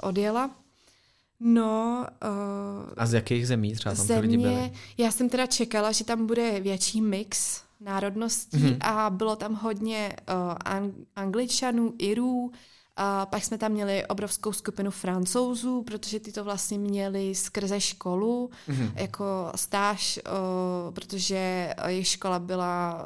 odjela. 0.00 0.50
No. 1.40 2.06
Uh, 2.24 2.92
a 2.96 3.06
z 3.06 3.14
jakých 3.14 3.46
zemí 3.46 3.74
třeba 3.74 3.94
tam 3.94 4.06
země, 4.06 4.20
lidi 4.20 4.38
byli? 4.38 4.72
Já 4.98 5.10
jsem 5.10 5.28
teda 5.28 5.46
čekala, 5.46 5.92
že 5.92 6.04
tam 6.04 6.26
bude 6.26 6.60
větší 6.60 7.00
mix 7.00 7.62
národností 7.80 8.56
mm-hmm. 8.56 8.76
a 8.80 9.10
bylo 9.10 9.36
tam 9.36 9.54
hodně 9.54 10.16
uh, 10.28 10.54
ang- 10.54 11.04
angličanů, 11.16 11.94
irů, 11.98 12.52
a 12.96 13.26
pak 13.26 13.44
jsme 13.44 13.58
tam 13.58 13.72
měli 13.72 14.06
obrovskou 14.06 14.52
skupinu 14.52 14.90
francouzů, 14.90 15.82
protože 15.82 16.20
ty 16.20 16.32
to 16.32 16.44
vlastně 16.44 16.78
měli 16.78 17.34
skrze 17.34 17.80
školu, 17.80 18.50
mm-hmm. 18.68 18.92
jako 18.94 19.52
stáž, 19.54 20.20
uh, 20.26 20.94
protože 20.94 21.74
jejich 21.86 22.08
škola 22.08 22.38
byla 22.38 23.04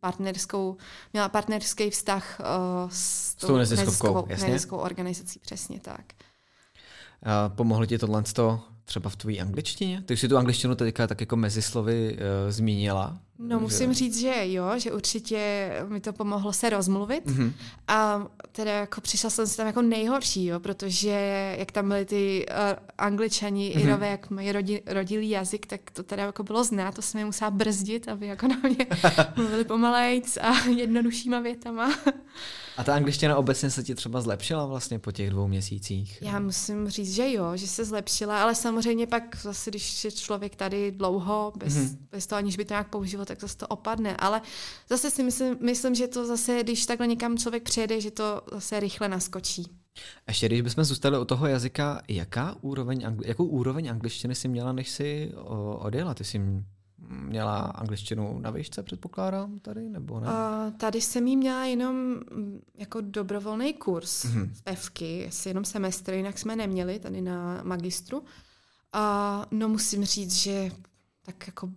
partnerskou, 0.00 0.76
měla 1.12 1.28
partnerský 1.28 1.90
vztah 1.90 2.40
uh, 2.40 2.90
s, 2.92 3.34
tou 3.34 3.56
neziskovou, 3.56 4.26
neziskovou 4.26 4.82
organizací, 4.82 5.38
přesně 5.38 5.80
tak. 5.80 6.04
Uh, 7.26 7.54
pomohlo 7.56 7.86
ti 7.86 7.98
tohle 7.98 8.22
třeba 8.84 9.10
v 9.10 9.16
tvojí 9.16 9.40
angličtině? 9.40 10.02
Ty 10.06 10.14
už 10.14 10.20
si 10.20 10.28
tu 10.28 10.36
angličtinu 10.36 10.74
teďka 10.74 11.06
tak 11.06 11.20
jako 11.20 11.36
mezi 11.36 11.62
slovy 11.62 12.12
uh, 12.12 12.50
zmínila. 12.50 13.18
No 13.38 13.58
že... 13.58 13.62
musím 13.62 13.92
říct, 13.92 14.20
že 14.20 14.34
jo, 14.42 14.64
že 14.76 14.92
určitě 14.92 15.70
mi 15.88 16.00
to 16.00 16.12
pomohlo 16.12 16.52
se 16.52 16.70
rozmluvit 16.70 17.26
mm-hmm. 17.26 17.52
a 17.88 18.26
teda 18.52 18.72
jako 18.72 19.00
přišla 19.00 19.30
jsem 19.30 19.46
si 19.46 19.56
tam 19.56 19.66
jako 19.66 19.82
nejhorší, 19.82 20.46
jo, 20.46 20.60
protože 20.60 21.54
jak 21.58 21.72
tam 21.72 21.88
byly 21.88 22.04
ty 22.04 22.46
uh, 22.50 22.78
angličani, 22.98 23.74
mm-hmm. 23.74 23.80
irové, 23.80 24.08
jak 24.08 24.30
mají 24.30 24.52
rodi, 24.52 24.82
rodilý 24.86 25.30
jazyk, 25.30 25.66
tak 25.66 25.90
to 25.90 26.02
teda 26.02 26.22
jako 26.22 26.42
bylo 26.42 26.64
znát, 26.64 26.94
to 26.94 27.02
jsem 27.02 27.18
je 27.18 27.24
musela 27.24 27.50
brzdit, 27.50 28.08
aby 28.08 28.26
jako 28.26 28.48
na 28.48 28.56
mě 28.62 28.86
mluvili 29.36 29.64
pomalejc 29.64 30.36
a 30.36 30.64
jednoduššíma 30.68 31.40
větama. 31.40 31.94
A 32.76 32.84
ta 32.84 32.94
angličtina 32.94 33.36
obecně 33.36 33.70
se 33.70 33.82
ti 33.82 33.94
třeba 33.94 34.20
zlepšila 34.20 34.66
vlastně 34.66 34.98
po 34.98 35.12
těch 35.12 35.30
dvou 35.30 35.48
měsících? 35.48 36.22
Já 36.22 36.40
musím 36.40 36.88
říct, 36.88 37.14
že 37.14 37.32
jo, 37.32 37.56
že 37.56 37.66
se 37.66 37.84
zlepšila, 37.84 38.42
ale 38.42 38.54
samozřejmě 38.54 39.06
pak 39.06 39.36
zase, 39.42 39.70
když 39.70 40.04
je 40.04 40.12
člověk 40.12 40.56
tady 40.56 40.92
dlouho, 40.92 41.52
bez, 41.56 41.74
mm-hmm. 41.74 41.96
bez 42.10 42.26
toho, 42.26 42.38
aniž 42.38 42.56
by 42.56 42.64
to 42.64 42.74
nějak 42.74 42.88
používal, 42.88 43.26
tak 43.26 43.40
zase 43.40 43.56
to 43.56 43.66
opadne. 43.66 44.16
Ale 44.16 44.40
zase 44.88 45.10
si 45.10 45.22
myslím, 45.22 45.56
myslím, 45.60 45.94
že 45.94 46.08
to 46.08 46.26
zase, 46.26 46.62
když 46.62 46.86
takhle 46.86 47.06
někam 47.06 47.38
člověk 47.38 47.62
přijede, 47.62 48.00
že 48.00 48.10
to 48.10 48.42
zase 48.52 48.80
rychle 48.80 49.08
naskočí. 49.08 49.66
Ještě 50.28 50.46
když 50.46 50.60
bychom 50.60 50.84
zůstali 50.84 51.18
u 51.18 51.24
toho 51.24 51.46
jazyka, 51.46 52.02
jaká 52.08 52.56
úroveň, 52.60 53.16
jakou 53.24 53.44
úroveň 53.44 53.90
angličtiny 53.90 54.34
jsi 54.34 54.48
měla, 54.48 54.72
než 54.72 54.90
jsi 54.90 55.32
odjela? 55.78 56.14
Ty 56.14 56.24
jsi 56.24 56.40
měla 57.12 57.58
angličtinu 57.60 58.38
na 58.38 58.50
výšce, 58.50 58.82
předpokládám, 58.82 59.58
tady, 59.58 59.88
nebo 59.88 60.20
ne? 60.20 60.26
Uh, 60.26 60.72
tady 60.76 61.00
jsem 61.00 61.26
jí 61.26 61.36
měla 61.36 61.64
jenom 61.64 61.96
mm, 61.96 62.60
jako 62.74 63.00
dobrovolný 63.00 63.74
kurz 63.74 64.24
mm-hmm. 64.24 64.50
z 64.52 64.74
Fky, 64.74 65.26
asi 65.28 65.48
jenom 65.48 65.64
semestr, 65.64 66.12
jinak 66.12 66.38
jsme 66.38 66.56
neměli 66.56 66.98
tady 66.98 67.20
na 67.20 67.62
magistru. 67.62 68.24
A 68.92 69.38
uh, 69.52 69.58
no 69.58 69.68
musím 69.68 70.04
říct, 70.04 70.34
že 70.34 70.70
tak 71.22 71.46
jako 71.46 71.70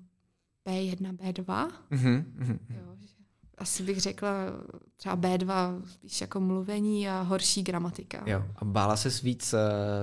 B1, 0.66 1.18
B2. 1.18 1.72
Mm-hmm. 1.92 2.24
Jo, 2.70 2.96
asi 3.58 3.84
bych 3.84 4.02
řekla 4.02 4.30
třeba 4.98 5.18
B2, 5.18 5.82
spíš 5.92 6.22
jako 6.22 6.40
mluvení 6.40 7.10
a 7.10 7.22
horší 7.22 7.64
gramatika. 7.64 8.24
Jo. 8.26 8.44
A 8.56 8.66
bála 8.66 8.98
se 8.98 9.10
víc 9.24 9.54
uh, 9.54 9.60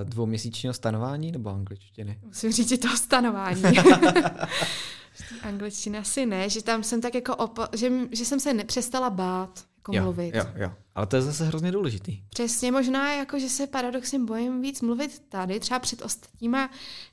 dvouměsíčního 0.09 0.73
stanování 0.73 1.31
nebo 1.31 1.49
angličtiny? 1.49 2.19
Musím 2.25 2.51
říct, 2.51 2.69
že 2.69 2.77
toho 2.77 2.97
stanování. 2.97 3.63
Angličtina 5.43 5.99
asi 5.99 6.25
ne, 6.25 6.49
že 6.49 6.63
tam 6.63 6.83
jsem 6.83 7.01
tak 7.01 7.15
jako, 7.15 7.33
opa- 7.33 7.67
že, 7.77 7.91
že 8.11 8.25
jsem 8.25 8.39
se 8.39 8.53
nepřestala 8.53 9.09
bát 9.09 9.63
jako 9.83 9.95
jo, 9.95 10.03
mluvit. 10.03 10.35
Jo, 10.35 10.45
jo. 10.55 10.71
Ale 10.95 11.07
to 11.07 11.15
je 11.15 11.21
zase 11.21 11.45
hrozně 11.45 11.71
důležitý. 11.71 12.21
Přesně, 12.29 12.71
možná 12.71 13.13
jako, 13.13 13.39
že 13.39 13.49
se 13.49 13.67
paradoxně 13.67 14.19
bojím 14.19 14.61
víc 14.61 14.81
mluvit 14.81 15.21
tady, 15.29 15.59
třeba 15.59 15.79
před 15.79 16.01
ostatníma 16.01 16.69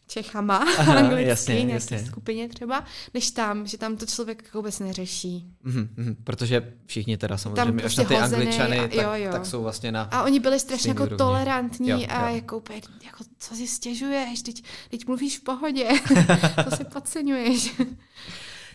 Čechama, 0.06 0.56
Aha, 0.78 0.94
anglicky, 0.94 1.28
jasně, 1.28 1.54
nějaké 1.54 1.72
jasně. 1.72 2.06
skupině 2.06 2.48
třeba, 2.48 2.84
než 3.14 3.30
tam, 3.30 3.66
že 3.66 3.78
tam 3.78 3.96
to 3.96 4.06
člověk 4.06 4.42
jako 4.44 4.58
vůbec 4.58 4.78
neřeší. 4.78 5.46
Mm-hmm, 5.64 6.16
protože 6.24 6.72
všichni 6.86 7.16
teda 7.16 7.38
samozřejmě, 7.38 7.82
prostě 7.82 8.02
až 8.02 8.08
na 8.10 8.16
ty 8.16 8.22
angličany, 8.22 8.78
tak, 8.80 8.94
jo, 8.94 9.10
jo. 9.12 9.32
tak 9.32 9.46
jsou 9.46 9.62
vlastně 9.62 9.92
na 9.92 10.02
A 10.02 10.22
oni 10.22 10.40
byli 10.40 10.60
strašně 10.60 10.90
jako 10.90 11.06
tolerantní 11.06 11.88
jo, 11.88 12.00
a 12.08 12.28
jo. 12.28 12.36
jako 12.36 12.56
úplně, 12.56 12.80
jako 13.04 13.24
co 13.38 13.54
si 13.54 13.66
stěžuješ, 13.66 14.42
teď, 14.42 14.64
teď 14.90 15.06
mluvíš 15.06 15.38
v 15.38 15.42
pohodě, 15.42 15.88
to 16.70 16.76
si 16.76 16.84
podceňuješ. 16.84 17.80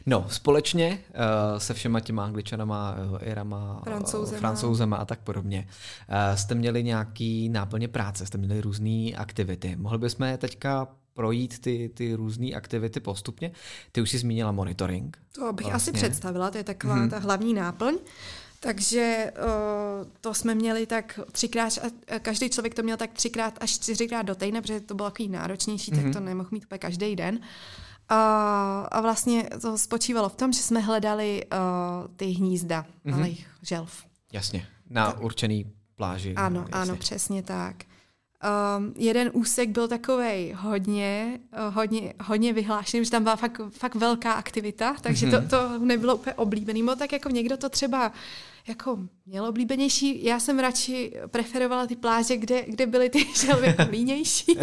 No, 0.05 0.25
společně 0.29 0.99
uh, 1.09 1.59
se 1.59 1.73
všema 1.73 1.99
těma 1.99 2.25
angličanama, 2.25 2.95
uh, 3.11 3.17
Irama, 3.21 3.81
francouzema. 3.83 4.39
francouzema 4.39 4.97
a 4.97 5.05
tak 5.05 5.19
podobně. 5.19 5.67
Uh, 6.09 6.35
jste 6.37 6.55
měli 6.55 6.83
nějaký 6.83 7.49
náplně 7.49 7.87
práce, 7.87 8.25
jste 8.25 8.37
měli 8.37 8.61
různé 8.61 9.11
aktivity. 9.15 9.75
Mohli 9.75 9.97
bychom 9.97 10.37
teďka 10.37 10.87
projít 11.13 11.59
ty, 11.59 11.91
ty 11.93 12.13
různé 12.13 12.47
aktivity 12.47 12.99
postupně. 12.99 13.51
Ty 13.91 14.01
už 14.01 14.09
jsi 14.09 14.17
zmínila 14.17 14.51
monitoring. 14.51 15.17
To 15.31 15.53
bych 15.53 15.65
vlastně. 15.65 15.91
asi 15.91 15.91
představila, 15.91 16.51
to 16.51 16.57
je 16.57 16.63
taková 16.63 16.95
hmm. 16.95 17.09
ta 17.09 17.19
hlavní 17.19 17.53
náplň. 17.53 17.97
Takže 18.59 19.31
uh, 19.37 20.07
to 20.21 20.33
jsme 20.33 20.55
měli 20.55 20.85
tak 20.85 21.19
třikrát, 21.31 21.79
každý 22.21 22.49
člověk 22.49 22.73
to 22.73 22.83
měl 22.83 22.97
tak 22.97 23.13
třikrát 23.13 23.57
až 23.61 23.71
čtyřikrát 23.71 24.21
do 24.21 24.35
týdne, 24.35 24.61
protože 24.61 24.79
to 24.79 24.95
bylo 24.95 25.09
takový 25.09 25.29
náročnější, 25.29 25.91
mm-hmm. 25.91 26.03
tak 26.03 26.13
to 26.13 26.19
nemohl 26.19 26.49
mít 26.51 26.65
úplně 26.65 26.79
každý 26.79 27.15
den. 27.15 27.39
A, 28.09 28.87
a 28.91 29.01
vlastně 29.01 29.49
to 29.61 29.77
spočívalo 29.77 30.29
v 30.29 30.35
tom, 30.35 30.53
že 30.53 30.61
jsme 30.61 30.79
hledali 30.79 31.43
uh, 31.45 31.59
ty 32.15 32.25
hnízda 32.25 32.85
mm-hmm. 33.05 33.11
malých 33.11 33.47
želv. 33.61 34.05
Jasně, 34.31 34.67
na 34.89 35.11
tak. 35.11 35.21
určený 35.23 35.71
pláži. 35.95 36.35
Ano, 36.35 36.61
no, 36.61 36.67
ano, 36.71 36.95
přesně 36.95 37.43
tak. 37.43 37.75
Um, 38.45 38.93
jeden 38.97 39.29
úsek 39.33 39.69
byl 39.69 39.87
takový 39.87 40.53
hodně, 40.55 41.39
uh, 41.67 41.73
hodně, 41.73 42.13
hodně 42.23 42.53
vyhlášený, 42.53 43.05
že 43.05 43.11
tam 43.11 43.23
byla 43.23 43.35
fakt, 43.35 43.61
fakt 43.69 43.95
velká 43.95 44.33
aktivita, 44.33 44.95
takže 45.01 45.31
to, 45.31 45.37
mhm. 45.37 45.47
to 45.47 45.79
nebylo 45.79 46.15
úplně 46.15 46.33
oblíbený. 46.33 46.83
Bylo 46.83 46.95
tak 46.95 47.11
jako 47.13 47.29
někdo 47.29 47.57
to 47.57 47.69
třeba 47.69 48.11
jako 48.67 48.99
měl 49.25 49.45
oblíbenější. 49.45 50.25
Já 50.25 50.39
jsem 50.39 50.59
radši 50.59 51.13
preferovala 51.27 51.87
ty 51.87 51.95
pláže, 51.95 52.37
kde, 52.37 52.65
kde 52.67 52.85
byly 52.85 53.09
ty 53.09 53.25
želvy 53.45 53.67
jako 53.77 53.83
línější 53.91 54.57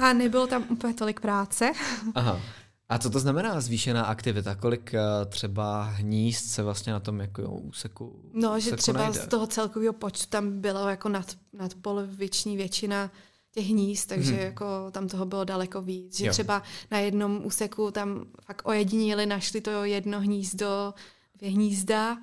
a 0.00 0.12
nebylo 0.12 0.46
tam 0.46 0.64
úplně 0.68 0.94
tolik 0.94 1.20
práce. 1.20 1.72
Aha. 2.14 2.40
A 2.88 2.98
co 2.98 3.10
to 3.10 3.20
znamená 3.20 3.60
zvýšená 3.60 4.04
aktivita? 4.04 4.54
Kolik 4.54 4.94
uh, 4.94 5.30
třeba 5.30 5.82
hnízd 5.82 6.50
se 6.50 6.62
vlastně 6.62 6.92
na 6.92 7.00
tom 7.00 7.20
jako 7.20 7.42
úseku 7.42 8.30
No, 8.32 8.60
že 8.60 8.76
třeba 8.76 8.98
najde? 9.00 9.20
z 9.20 9.26
toho 9.26 9.46
celkového 9.46 9.92
počtu 9.92 10.26
tam 10.28 10.60
bylo 10.60 10.88
jako 10.88 11.08
nad, 11.08 11.26
nad 11.52 11.74
poloviční 11.74 12.56
většina 12.56 13.10
těch 13.54 13.66
hnízd, 13.66 14.08
takže 14.08 14.32
hmm. 14.32 14.40
jako 14.40 14.90
tam 14.90 15.08
toho 15.08 15.26
bylo 15.26 15.44
daleko 15.44 15.82
víc. 15.82 16.18
Že 16.18 16.26
jo. 16.26 16.32
třeba 16.32 16.62
na 16.90 16.98
jednom 16.98 17.40
úseku 17.44 17.90
tam 17.90 18.24
fakt 18.42 18.62
ojedinili, 18.64 19.26
našli 19.26 19.60
to 19.60 19.84
jedno 19.84 20.20
hnízdo, 20.20 20.94
dvě 21.38 21.50
hnízda. 21.50 22.18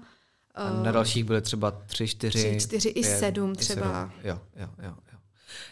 A 0.56 0.70
na 0.70 0.90
eh, 0.90 0.94
dalších 0.94 1.24
byly 1.24 1.42
třeba 1.42 1.72
tři, 1.72 2.08
čtyři, 2.08 2.40
tři, 2.40 2.60
čtyři 2.60 2.90
i 2.90 3.04
sedm 3.04 3.56
třeba. 3.56 3.84
Sedm. 3.84 4.30
Jo, 4.30 4.40
jo, 4.56 4.70
jo. 4.84 4.94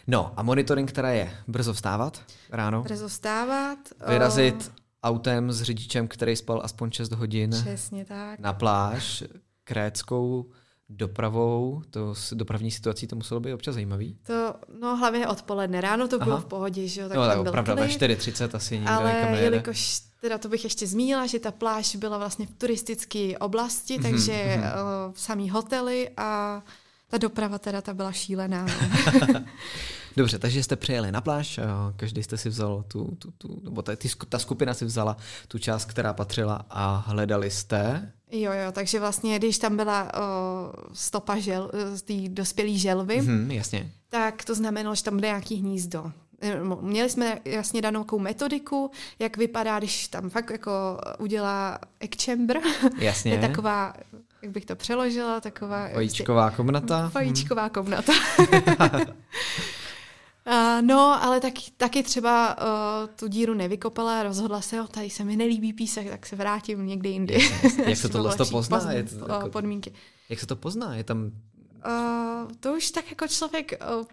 No 0.06 0.32
a 0.36 0.42
monitoring 0.42 0.90
která 0.90 1.10
je 1.10 1.34
brzo 1.48 1.72
vstávat 1.72 2.22
ráno. 2.50 2.82
Brzo 2.82 3.08
vstávat. 3.08 3.78
Vyrazit 4.08 4.72
autem 5.02 5.52
s 5.52 5.62
řidičem, 5.62 6.08
který 6.08 6.36
spal 6.36 6.60
aspoň 6.64 6.90
6 6.90 7.12
hodin. 7.12 7.50
Přesně 7.50 8.04
tak. 8.04 8.38
Na 8.38 8.52
pláž, 8.52 9.24
kréckou 9.64 10.50
dopravou, 10.88 11.82
to 11.90 12.14
s 12.14 12.32
dopravní 12.32 12.70
situací 12.70 13.06
to 13.06 13.16
muselo 13.16 13.40
být 13.40 13.54
občas 13.54 13.74
zajímavý. 13.74 14.18
To, 14.26 14.54
no 14.80 14.96
hlavně 14.96 15.28
odpoledne, 15.28 15.80
ráno 15.80 16.08
to 16.08 16.18
bylo 16.18 16.32
Aha. 16.32 16.40
v 16.40 16.46
pohodě, 16.46 16.88
že 16.88 17.00
jo, 17.00 17.08
tak 17.08 17.16
no, 17.16 17.26
tak 17.26 17.38
byl 17.38 17.48
opravdu, 17.48 17.72
klid, 17.72 18.02
4.30 18.02 18.56
asi 18.56 18.74
nikdo 18.74 18.92
Ale 18.92 19.38
jelikož, 19.40 20.00
teda 20.20 20.38
to 20.38 20.48
bych 20.48 20.64
ještě 20.64 20.86
zmínila, 20.86 21.26
že 21.26 21.38
ta 21.38 21.50
pláž 21.50 21.96
byla 21.96 22.18
vlastně 22.18 22.46
v 22.46 22.50
turistické 22.58 23.38
oblasti, 23.38 23.98
mm-hmm, 23.98 24.10
takže 24.10 24.32
mm-hmm. 24.32 25.08
Uh, 25.08 25.14
samý 25.14 25.50
hotely 25.50 26.10
a 26.16 26.62
ta 27.10 27.18
doprava 27.18 27.58
teda 27.58 27.80
ta 27.80 27.94
byla 27.94 28.12
šílená. 28.12 28.66
No. 28.66 29.40
Dobře, 30.16 30.38
takže 30.38 30.62
jste 30.62 30.76
přijeli 30.76 31.12
na 31.12 31.20
pláž, 31.20 31.60
každý 31.96 32.22
jste 32.22 32.36
si 32.36 32.48
vzal 32.48 32.84
tu, 32.88 33.04
tu, 33.18 33.30
tu 33.30 33.60
nebo 33.64 33.82
ta, 33.82 33.92
ta 34.28 34.38
skupina 34.38 34.74
si 34.74 34.84
vzala 34.84 35.16
tu 35.48 35.58
část, 35.58 35.84
která 35.84 36.12
patřila 36.12 36.66
a 36.70 37.04
hledali 37.06 37.50
jste? 37.50 38.12
Jo, 38.30 38.52
jo, 38.52 38.72
takže 38.72 39.00
vlastně, 39.00 39.38
když 39.38 39.58
tam 39.58 39.76
byla 39.76 40.12
o, 40.14 40.20
stopa 40.92 41.38
žel, 41.38 41.70
z 41.94 42.02
té 42.02 42.14
dospělé 42.28 42.70
želvy, 42.70 43.20
mm, 43.20 43.50
jasně. 43.50 43.90
tak 44.08 44.44
to 44.44 44.54
znamenalo, 44.54 44.94
že 44.94 45.02
tam 45.02 45.14
bude 45.14 45.28
nějaký 45.28 45.56
hnízdo. 45.56 46.12
Měli 46.80 47.10
jsme 47.10 47.40
jasně 47.44 47.82
danou 47.82 48.04
metodiku, 48.18 48.90
jak 49.18 49.36
vypadá, 49.36 49.78
když 49.78 50.08
tam 50.08 50.30
fakt 50.30 50.50
jako 50.50 50.70
udělá 51.18 51.78
ekčembr. 52.00 52.58
Jasně. 52.98 53.32
je 53.34 53.40
taková 53.40 53.94
jak 54.42 54.52
bych 54.52 54.64
to 54.64 54.76
přeložila, 54.76 55.40
taková... 55.40 55.88
Vajíčková 55.94 56.50
komnata. 56.50 57.10
Vajíčková 57.14 57.62
hmm. 57.62 57.70
komnata. 57.70 58.12
Uh, 60.46 60.82
no, 60.82 61.24
ale 61.24 61.40
taky, 61.40 61.62
taky 61.76 62.02
třeba 62.02 62.56
uh, 62.58 63.08
tu 63.16 63.28
díru 63.28 63.54
nevykopala, 63.54 64.22
rozhodla 64.22 64.60
se, 64.60 64.76
jo, 64.76 64.86
tady 64.86 65.10
se 65.10 65.24
mi 65.24 65.36
nelíbí 65.36 65.72
písek, 65.72 66.10
tak 66.10 66.26
se 66.26 66.36
vrátím 66.36 66.86
někdy 66.86 67.08
jindy. 67.08 67.38
jak 67.86 67.96
se 67.98 68.08
tohle 68.08 68.36
to 68.36 68.46
pozná? 68.46 68.78
Poz, 68.78 68.88
je 68.90 69.02
to 69.02 69.32
jako, 69.32 69.48
podmínky. 69.48 69.92
Jak 70.28 70.40
se 70.40 70.46
to 70.46 70.56
pozná? 70.56 70.96
Je 70.96 71.04
tam... 71.04 71.30
Uh, 71.86 72.52
to 72.60 72.74
už 72.74 72.90
tak 72.90 73.10
jako 73.10 73.28
člověk 73.28 73.72
uh, 73.98 74.04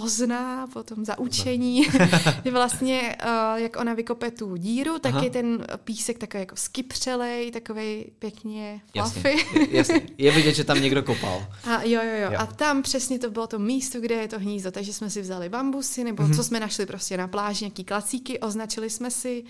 pozná 0.00 0.66
po 0.66 0.82
tom 0.82 1.04
zaučení, 1.04 1.84
že 2.44 2.50
vlastně, 2.50 3.16
uh, 3.24 3.58
jak 3.58 3.76
ona 3.76 3.94
vykope 3.94 4.30
tu 4.30 4.56
díru, 4.56 4.98
tak 4.98 5.14
Aha. 5.14 5.24
je 5.24 5.30
ten 5.30 5.66
písek 5.84 6.18
takový 6.18 6.40
jako 6.40 6.56
skypřelej, 6.56 7.50
takový 7.50 8.04
pěkně 8.18 8.80
fluffy. 8.92 9.36
Jasně, 9.36 9.68
jasně, 9.70 10.02
je 10.18 10.32
vidět, 10.32 10.54
že 10.54 10.64
tam 10.64 10.82
někdo 10.82 11.02
kopal. 11.02 11.46
A 11.64 11.82
jo, 11.82 12.00
jo, 12.04 12.14
jo, 12.14 12.30
jo. 12.32 12.38
A 12.38 12.46
tam 12.46 12.82
přesně 12.82 13.18
to 13.18 13.30
bylo 13.30 13.46
to 13.46 13.58
místo, 13.58 14.00
kde 14.00 14.14
je 14.14 14.28
to 14.28 14.38
hnízdo, 14.38 14.70
takže 14.70 14.92
jsme 14.92 15.10
si 15.10 15.20
vzali 15.20 15.48
bambusy, 15.48 16.04
nebo 16.04 16.22
mm-hmm. 16.22 16.36
co 16.36 16.44
jsme 16.44 16.60
našli 16.60 16.86
prostě 16.86 17.16
na 17.16 17.28
pláži, 17.28 17.64
nějaký 17.64 17.84
klacíky, 17.84 18.38
označili 18.38 18.90
jsme 18.90 19.10
si 19.10 19.44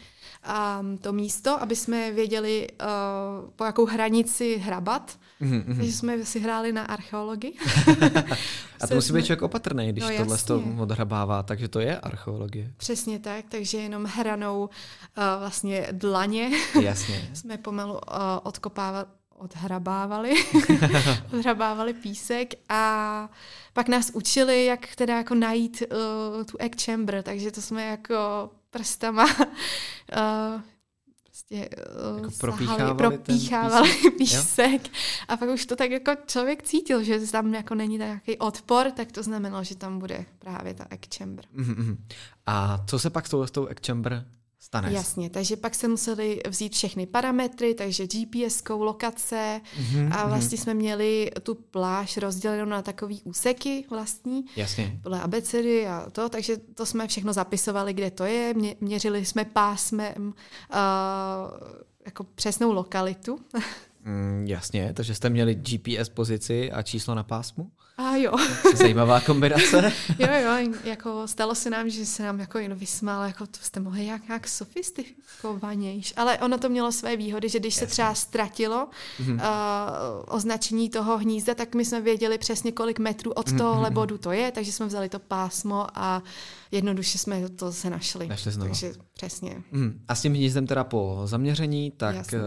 um, 0.80 0.98
to 0.98 1.12
místo, 1.12 1.62
aby 1.62 1.76
jsme 1.76 2.12
věděli, 2.12 2.68
uh, 2.80 3.50
po 3.56 3.64
jakou 3.64 3.86
hranici 3.86 4.56
hrabat. 4.56 5.18
Mm-hmm. 5.42 5.76
Takže 5.76 5.92
jsme 5.92 6.24
si 6.24 6.40
hráli 6.40 6.72
na 6.72 6.82
archeologii. 6.82 7.54
A 8.80 8.86
to 8.86 8.94
musí 8.94 9.12
být 9.12 9.24
člověk 9.24 9.42
opatrný, 9.42 9.92
když 9.92 10.04
no, 10.04 10.16
tohle 10.16 10.37
to 10.42 10.62
odhrabává, 10.78 11.42
takže 11.42 11.68
to 11.68 11.80
je 11.80 12.00
archeologie. 12.00 12.72
Přesně 12.76 13.18
tak, 13.18 13.44
takže 13.48 13.78
jenom 13.78 14.04
hranou 14.04 14.60
uh, 14.60 14.68
vlastně 15.38 15.88
dlaně 15.92 16.50
jasně. 16.80 17.30
jsme 17.34 17.58
pomalu 17.58 17.92
uh, 17.92 17.98
odkopávali, 18.42 19.06
odhrabávali, 19.38 20.34
odhrabávali 21.32 21.94
písek 21.94 22.54
a 22.68 23.28
pak 23.72 23.88
nás 23.88 24.10
učili, 24.14 24.64
jak 24.64 24.96
teda 24.96 25.16
jako 25.16 25.34
najít 25.34 25.82
uh, 25.82 26.44
tu 26.44 26.56
egg 26.58 26.82
chamber, 26.82 27.22
takže 27.22 27.50
to 27.50 27.62
jsme 27.62 27.86
jako 27.86 28.50
prstama 28.70 29.24
uh, 29.24 30.60
prostě 31.38 31.68
uh, 32.10 32.18
jako 32.18 32.30
propíchávali, 32.40 32.94
propíchávali 32.94 33.88
písek, 33.88 34.14
písek 34.18 34.88
a 35.28 35.36
pak 35.36 35.48
už 35.48 35.66
to 35.66 35.76
tak 35.76 35.90
jako 35.90 36.12
člověk 36.26 36.62
cítil, 36.62 37.02
že 37.02 37.20
tam 37.32 37.54
jako 37.54 37.74
není 37.74 37.98
nějaký 37.98 38.38
odpor, 38.38 38.90
tak 38.90 39.12
to 39.12 39.22
znamenalo, 39.22 39.64
že 39.64 39.76
tam 39.76 39.98
bude 39.98 40.24
právě 40.38 40.74
ta 40.74 40.86
egg 40.90 41.14
chamber. 41.18 41.44
Mm-hmm. 41.56 41.96
A 42.46 42.84
co 42.86 42.98
se 42.98 43.10
pak 43.10 43.26
s 43.26 43.30
tou, 43.30 43.46
s 43.46 43.50
tou 43.50 43.66
egg 43.66 43.86
chamber 43.86 44.24
stane. 44.68 44.92
Jasně, 44.92 45.30
takže 45.30 45.56
pak 45.56 45.74
se 45.74 45.88
museli 45.88 46.40
vzít 46.48 46.72
všechny 46.72 47.06
parametry, 47.06 47.74
takže 47.74 48.06
GPS, 48.06 48.62
lokace 48.68 49.60
mm-hmm, 49.80 50.08
a 50.12 50.28
vlastně 50.28 50.58
mm-hmm. 50.58 50.62
jsme 50.62 50.74
měli 50.74 51.30
tu 51.42 51.54
pláž 51.54 52.16
rozdělenou 52.16 52.64
na 52.64 52.82
takový 52.82 53.22
úseky 53.24 53.84
vlastní. 53.90 54.44
Jasně. 54.56 54.98
Podle 55.02 55.20
abecedy 55.20 55.86
a 55.86 56.10
to, 56.12 56.28
takže 56.28 56.56
to 56.56 56.86
jsme 56.86 57.06
všechno 57.06 57.32
zapisovali, 57.32 57.92
kde 57.92 58.10
to 58.10 58.24
je, 58.24 58.54
Mě, 58.54 58.76
měřili 58.80 59.24
jsme 59.24 59.44
pásmem 59.44 60.26
uh, 60.26 60.34
jako 62.04 62.24
přesnou 62.24 62.72
lokalitu. 62.72 63.38
Mm, 64.04 64.44
jasně, 64.46 64.92
takže 64.94 65.14
jste 65.14 65.30
měli 65.30 65.54
GPS 65.54 66.08
pozici 66.08 66.72
a 66.72 66.82
číslo 66.82 67.14
na 67.14 67.22
pásmu? 67.22 67.70
A 67.98 68.16
jo. 68.16 68.32
Zajímavá 68.74 69.20
kombinace. 69.20 69.92
jo, 70.18 70.28
jo, 70.42 70.72
jako 70.84 71.28
stalo 71.28 71.54
se 71.54 71.70
nám, 71.70 71.90
že 71.90 72.06
se 72.06 72.22
nám 72.22 72.40
jako 72.40 72.58
jen 72.58 72.74
vysmál, 72.74 73.22
jako 73.22 73.46
to 73.46 73.58
jste 73.60 73.80
mohli 73.80 74.06
jak, 74.06 74.28
jak 74.28 74.48
sofistikovanější. 74.48 76.14
Ale 76.14 76.38
ono 76.38 76.58
to 76.58 76.68
mělo 76.68 76.92
své 76.92 77.16
výhody, 77.16 77.48
že 77.48 77.58
když 77.58 77.74
Jasně. 77.74 77.86
se 77.86 77.92
třeba 77.92 78.14
ztratilo 78.14 78.88
mm-hmm. 79.20 79.34
uh, 79.34 79.40
označení 80.28 80.90
toho 80.90 81.18
hnízda, 81.18 81.54
tak 81.54 81.74
my 81.74 81.84
jsme 81.84 82.00
věděli 82.00 82.38
přesně, 82.38 82.72
kolik 82.72 82.98
metrů 82.98 83.32
od 83.32 83.48
mhm, 83.48 83.58
tohohle 83.58 83.90
mm-hmm. 83.90 83.92
bodu 83.92 84.18
to 84.18 84.32
je, 84.32 84.52
takže 84.52 84.72
jsme 84.72 84.86
vzali 84.86 85.08
to 85.08 85.18
pásmo 85.18 85.86
a 85.94 86.22
jednoduše 86.70 87.18
jsme 87.18 87.48
to 87.48 87.72
se 87.72 87.90
našli. 87.90 88.28
Našli 88.28 88.52
znovu. 88.52 88.68
Takže 88.70 88.92
přesně. 89.14 89.62
Mm. 89.72 90.00
A 90.08 90.14
s 90.14 90.22
tím 90.22 90.34
hnízdem 90.34 90.66
teda 90.66 90.84
po 90.84 91.22
zaměření, 91.24 91.90
tak 91.90 92.16
Jasně. 92.16 92.38
uh, 92.38 92.44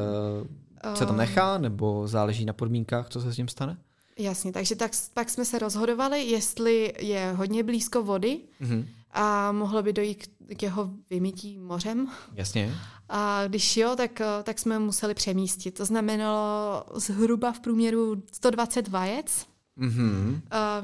se 0.96 1.06
tam 1.06 1.17
nechá, 1.17 1.58
nebo 1.58 2.08
záleží 2.08 2.46
na 2.46 2.54
podmínkách, 2.54 3.10
co 3.10 3.22
se 3.22 3.34
s 3.34 3.38
ním 3.38 3.48
stane? 3.48 3.78
Jasně, 4.17 4.52
takže 4.52 4.76
tak, 4.76 4.91
pak 5.13 5.30
jsme 5.30 5.46
se 5.46 5.60
rozhodovali, 5.60 6.24
jestli 6.24 6.94
je 7.00 7.32
hodně 7.32 7.63
blízko 7.63 8.04
vody 8.04 8.39
mm-hmm. 8.62 8.86
a 9.12 9.52
mohlo 9.52 9.84
by 9.84 9.94
dojít 9.94 10.28
k, 10.28 10.56
k 10.56 10.63
jeho 10.63 10.89
vymytí 11.10 11.58
mořem. 11.58 12.08
Jasně. 12.34 12.76
A 13.10 13.48
když 13.48 13.78
jo, 13.78 13.96
tak, 13.96 14.22
tak 14.44 14.60
jsme 14.60 14.80
museli 14.80 15.13
přemístit. 15.13 15.78
To 15.78 15.86
znamenalo 15.86 16.84
zhruba 16.96 17.52
v 17.52 17.60
průměru 17.60 18.24
120 18.32 18.88
vajec 18.88 19.46
mm-hmm. 19.82 20.41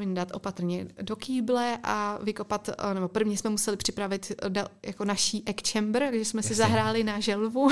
uh, 0.07 0.13
dát 0.13 0.29
opatrně 0.33 0.87
do 1.01 1.15
kýble 1.15 1.77
a 1.83 2.19
vykopat, 2.23 2.69
uh, 2.69 2.93
nebo 2.93 3.07
prvně 3.07 3.37
jsme 3.37 3.49
museli 3.49 3.77
připravit 3.77 4.31
uh, 4.45 4.63
jako 4.85 5.05
naší 5.05 5.43
egg 5.45 5.67
chamber, 5.67 6.03
takže 6.03 6.25
jsme 6.25 6.39
Jasně. 6.39 6.47
si 6.47 6.55
zahráli 6.55 7.03
na 7.03 7.19
želvu 7.19 7.69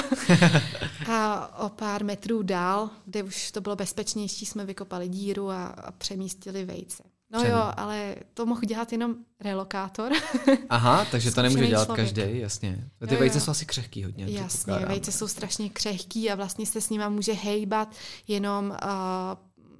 a 1.11 1.49
o 1.59 1.69
pár 1.69 2.03
metrů 2.03 2.41
dál, 2.41 2.89
kde 3.05 3.23
už 3.23 3.51
to 3.51 3.61
bylo 3.61 3.75
bezpečnější, 3.75 4.45
jsme 4.45 4.65
vykopali 4.65 5.07
díru 5.07 5.49
a, 5.49 5.65
a 5.65 5.91
přemístili 5.91 6.65
vejce. 6.65 7.03
No 7.31 7.39
Přem. 7.39 7.51
jo, 7.51 7.71
ale 7.77 8.15
to 8.33 8.45
mohl 8.45 8.61
dělat 8.61 8.91
jenom 8.91 9.15
relokátor. 9.39 10.11
Aha, 10.69 11.05
takže 11.11 11.31
to 11.31 11.41
nemůže 11.41 11.67
dělat 11.67 11.91
každý, 11.91 12.21
jasně. 12.39 12.89
Ty 13.07 13.13
jo, 13.13 13.19
vejce 13.19 13.37
jo. 13.37 13.41
jsou 13.41 13.51
asi 13.51 13.65
křehký 13.65 14.03
hodně. 14.03 14.25
Jasně, 14.27 14.73
vejce 14.73 15.11
jsou 15.11 15.27
strašně 15.27 15.69
křehký 15.69 16.31
a 16.31 16.35
vlastně 16.35 16.65
se 16.65 16.81
s 16.81 16.89
nima 16.89 17.09
může 17.09 17.33
hejbat 17.33 17.95
jenom 18.27 18.69
uh, 18.69 18.77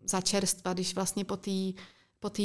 za 0.05 0.21
čerstva, 0.21 0.73
když 0.73 0.95
vlastně 0.95 1.25
po 1.25 1.37
té 1.37 1.51
po 2.19 2.29
té 2.29 2.43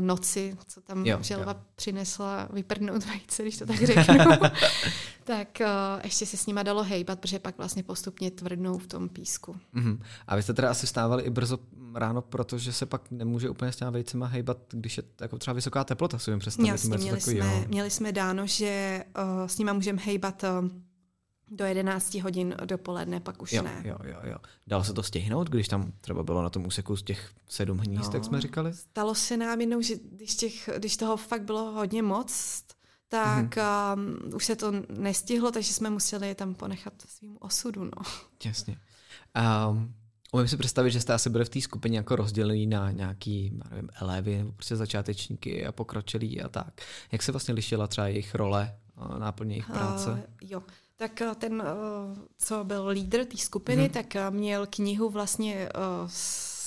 noci, 0.00 0.56
co 0.66 0.80
tam 0.80 1.06
Jo, 1.06 1.18
želva 1.20 1.52
jo. 1.52 1.58
přinesla 1.74 2.48
vyprdnout 2.52 3.06
vejce, 3.06 3.42
když 3.42 3.58
to 3.58 3.66
tak 3.66 3.76
řeknu, 3.76 4.14
tak 5.24 5.48
uh, 5.60 6.00
ještě 6.04 6.26
se 6.26 6.36
s 6.36 6.46
nima 6.46 6.62
dalo 6.62 6.84
hejbat, 6.84 7.20
protože 7.20 7.38
pak 7.38 7.58
vlastně 7.58 7.82
postupně 7.82 8.30
tvrdnou 8.30 8.78
v 8.78 8.86
tom 8.86 9.08
písku. 9.08 9.56
Mhm. 9.72 10.02
A 10.26 10.36
vy 10.36 10.42
jste 10.42 10.54
teda 10.54 10.70
asi 10.70 10.86
stávali 10.86 11.22
i 11.22 11.30
brzo 11.30 11.58
ráno, 11.94 12.22
protože 12.22 12.72
se 12.72 12.86
pak 12.86 13.10
nemůže 13.10 13.50
úplně 13.50 13.72
s 13.72 13.76
těma 13.76 13.90
vejcema 13.90 14.26
hejbat, 14.26 14.58
když 14.70 14.96
je 14.96 15.02
jako 15.20 15.38
třeba 15.38 15.54
vysoká 15.54 15.84
teplota, 15.84 16.18
si 16.18 16.30
jim 16.30 16.38
představit. 16.38 16.68
Jasně, 16.68 16.96
měli 16.98 17.20
jsme, 17.20 17.64
měli 17.68 17.90
jsme 17.90 18.12
dáno, 18.12 18.46
že 18.46 19.04
uh, 19.18 19.46
s 19.46 19.58
nima 19.58 19.72
můžeme 19.72 20.02
hejbat 20.04 20.44
uh, 20.62 20.68
do 21.50 21.64
11 21.64 22.14
hodin 22.14 22.54
dopoledne, 22.64 23.20
pak 23.20 23.42
už 23.42 23.52
Jo, 23.52 23.62
ne. 23.62 23.82
jo, 23.84 23.96
jo, 24.04 24.16
jo. 24.22 24.36
Dalo 24.66 24.84
se 24.84 24.92
to 24.92 25.02
stihnout, 25.02 25.48
když 25.48 25.68
tam 25.68 25.92
třeba 26.00 26.22
bylo 26.22 26.42
na 26.42 26.50
tom 26.50 26.66
úseku 26.66 26.96
z 26.96 27.02
těch 27.02 27.30
sedm 27.48 27.78
hnízd, 27.78 28.12
No. 28.12 28.16
jak 28.16 28.24
jsme 28.24 28.40
říkali? 28.40 28.74
Stalo 28.74 29.14
se 29.14 29.36
nám 29.36 29.60
jednou, 29.60 29.80
že 29.80 29.94
když, 30.12 30.34
těch, 30.34 30.70
když 30.78 30.96
toho 30.96 31.16
fakt 31.16 31.42
bylo 31.42 31.70
hodně 31.72 32.02
moc, 32.02 32.62
tak 33.08 33.56
mm-hmm. 33.56 33.94
um, 34.28 34.34
už 34.34 34.44
se 34.44 34.56
to 34.56 34.72
nestihlo, 34.98 35.50
takže 35.50 35.72
jsme 35.72 35.90
museli 35.90 36.28
je 36.28 36.34
tam 36.34 36.54
ponechat 36.54 36.92
svým 37.08 37.36
osudu. 37.40 37.84
No. 37.84 38.02
Jasně. 38.44 38.78
Um, 39.70 39.94
umím 40.32 40.48
si 40.48 40.56
představit, 40.56 40.90
že 40.90 41.00
jste 41.00 41.14
asi 41.14 41.30
byli 41.30 41.44
v 41.44 41.48
té 41.48 41.60
skupině 41.60 41.98
jako 41.98 42.16
rozdělení 42.16 42.66
na 42.66 42.90
nějaký, 42.90 43.52
já 43.64 43.70
nevím, 43.70 43.88
elevy, 44.00 44.38
nebo 44.38 44.52
prostě 44.52 44.76
začátečníky 44.76 45.66
a 45.66 45.72
pokročilí 45.72 46.42
a 46.42 46.48
tak. 46.48 46.80
Jak 47.12 47.22
se 47.22 47.32
vlastně 47.32 47.54
lišila 47.54 47.86
třeba 47.86 48.08
jejich 48.08 48.34
role, 48.34 48.76
a 48.96 49.18
náplně 49.18 49.54
jejich 49.54 49.66
práce? 49.66 50.10
Uh, 50.10 50.18
jo. 50.40 50.62
Tak 50.96 51.22
uh, 51.26 51.34
ten, 51.34 51.62
co 52.38 52.64
byl 52.64 52.86
lídr 52.88 53.24
té 53.24 53.36
skupiny, 53.36 53.88
mm-hmm. 53.88 54.04
tak 54.04 54.30
měl 54.30 54.66
knihu 54.70 55.10
vlastně 55.10 55.68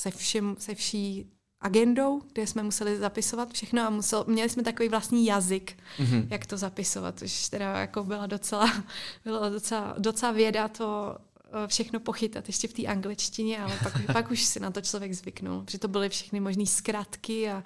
se, 0.02 0.12
všem, 0.12 0.56
se 0.60 0.76
vší 0.76 1.32
agendou, 1.62 2.21
kde 2.34 2.47
jsme 2.47 2.63
museli 2.63 2.97
zapisovat 2.97 3.54
všechno 3.54 3.82
a 3.82 3.89
musel, 3.89 4.26
měli 4.28 4.50
jsme 4.50 4.63
takový 4.63 4.89
vlastní 4.89 5.26
jazyk, 5.26 5.78
Mhm. 6.00 6.28
jak 6.30 6.45
to 6.45 6.58
zapisovat, 6.58 7.19
což 7.19 7.50
teda 7.50 7.80
jako 7.80 8.04
byla 8.04 8.26
docela, 8.28 8.74
byla 9.24 9.50
docela, 9.50 9.95
docela 9.97 10.32
věda 10.32 10.67
to 10.67 11.15
eh, 11.17 11.31
všechno 11.67 11.99
pochytat 11.99 12.47
ještě 12.47 12.67
v 12.67 12.73
té 12.73 12.85
angličtině, 12.85 13.59
ale 13.63 13.77
pak, 13.83 13.95
už- 13.95 14.05
pak 14.13 14.31
už 14.31 14.43
si 14.43 14.59
na 14.59 14.71
to 14.71 14.81
člověk 14.81 15.13
zvyknul, 15.13 15.61
protože 15.63 15.77
to 15.79 15.87
byly 15.87 16.09
všechny 16.09 16.39
možné 16.39 16.65
zkratky 16.65 17.49
a 17.49 17.63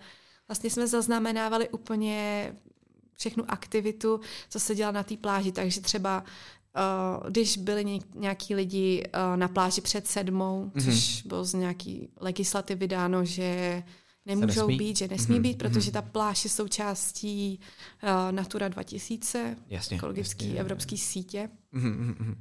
vlastně 0.48 0.70
jsme 0.70 0.88
zaznamenávali 0.88 1.70
úplně 1.70 2.54
všechnu 3.18 3.44
aktivitu, 3.52 4.20
co 4.50 4.60
se 4.60 4.76
dělá 4.76 4.92
na 4.92 5.04
té 5.04 5.18
pláži, 5.18 5.52
takže 5.52 5.82
třeba 5.82 6.24
Uh, 7.24 7.30
když 7.30 7.58
byli 7.58 7.86
ně- 7.86 8.00
nějaký 8.16 8.56
lidi 8.56 9.04
uh, 9.08 9.38
na 9.38 9.48
pláži 9.48 9.82
před 9.82 10.08
sedmou, 10.08 10.72
Mhm. 10.76 10.86
což 10.86 11.22
bylo 11.22 11.44
z 11.46 11.54
nějaký 11.54 12.10
legislativy 12.22 12.88
dáno, 12.88 13.26
že 13.26 13.84
nemůžou 14.26 14.62
nesmí? 14.68 14.78
být, 14.78 14.98
že 14.98 15.08
nesmí 15.08 15.36
Mhm, 15.36 15.44
být, 15.44 15.58
protože 15.58 15.86
mhm. 15.86 15.92
ta 15.92 16.02
pláž 16.02 16.44
je 16.44 16.50
součástí 16.50 17.60
uh, 18.04 18.10
Natura 18.32 18.68
2000, 18.68 19.56
Jasně. 19.70 19.98
ekologický 19.98 20.46
jasně. 20.46 20.60
evropský 20.60 20.98
sítě. 20.98 21.50
Mhm, 21.72 21.90
mhm, 21.90 22.16
mhm. 22.20 22.36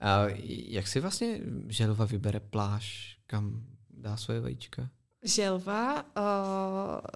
A 0.00 0.24
jak 0.68 0.88
si 0.88 1.00
vlastně 1.00 1.40
želva 1.68 2.04
vybere 2.04 2.40
pláž, 2.40 3.16
kam 3.26 3.64
dá 3.90 4.16
svoje 4.16 4.40
vajíčka? 4.40 4.88
Želva 5.22 6.02
uh, 6.02 6.02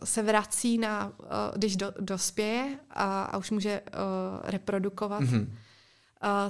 se 0.05 0.23
vrací 0.23 0.79
na, 0.79 1.07
uh, 1.09 1.27
když 1.57 1.77
do, 1.77 1.93
dospěje 2.01 2.79
a, 2.91 3.23
a 3.25 3.37
už 3.37 3.51
může 3.51 3.81
uh, 3.81 3.89
reprodukovat, 4.51 5.21
Mhm. 5.21 5.41
uh, 5.41 5.49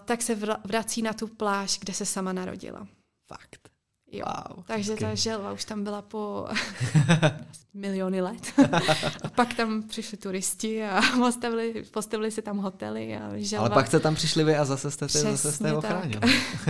tak 0.05 0.23
se 0.23 0.35
vra, 0.35 0.57
vrací 0.65 1.03
na 1.03 1.13
tu 1.13 1.27
pláž, 1.27 1.79
kde 1.79 1.93
se 1.95 2.07
sama 2.07 2.33
narodila. 2.33 2.89
Fakt. 3.27 3.69
Jo. 4.17 4.25
Wow, 4.27 4.65
Takže 4.67 4.93
hezky. 4.93 5.05
ta 5.05 5.15
želva 5.15 5.53
už 5.53 5.65
tam 5.65 5.85
byla 5.85 6.03
po 6.03 6.49
miliony 7.75 8.21
let. 8.21 8.53
a 9.25 9.29
pak 9.29 9.55
tam 9.55 9.83
přišli 9.83 10.19
turisti 10.19 10.85
a 10.85 11.01
postavili, 11.19 11.85
postavili 11.91 12.31
se 12.31 12.43
tam 12.43 12.59
hotely 12.59 13.17
a 13.17 13.31
želva... 13.37 13.67
Ale 13.67 13.75
pak 13.75 13.87
jste 13.87 14.01
tam 14.01 14.15
přišli 14.15 14.45
vy 14.45 14.57
a 14.57 14.65
zase 14.65 14.91
jste, 14.91 15.07
ty, 15.07 15.13
zase 15.19 15.37
jste 15.37 15.49
Přesně 15.49 15.73
ochránili. 15.73 16.21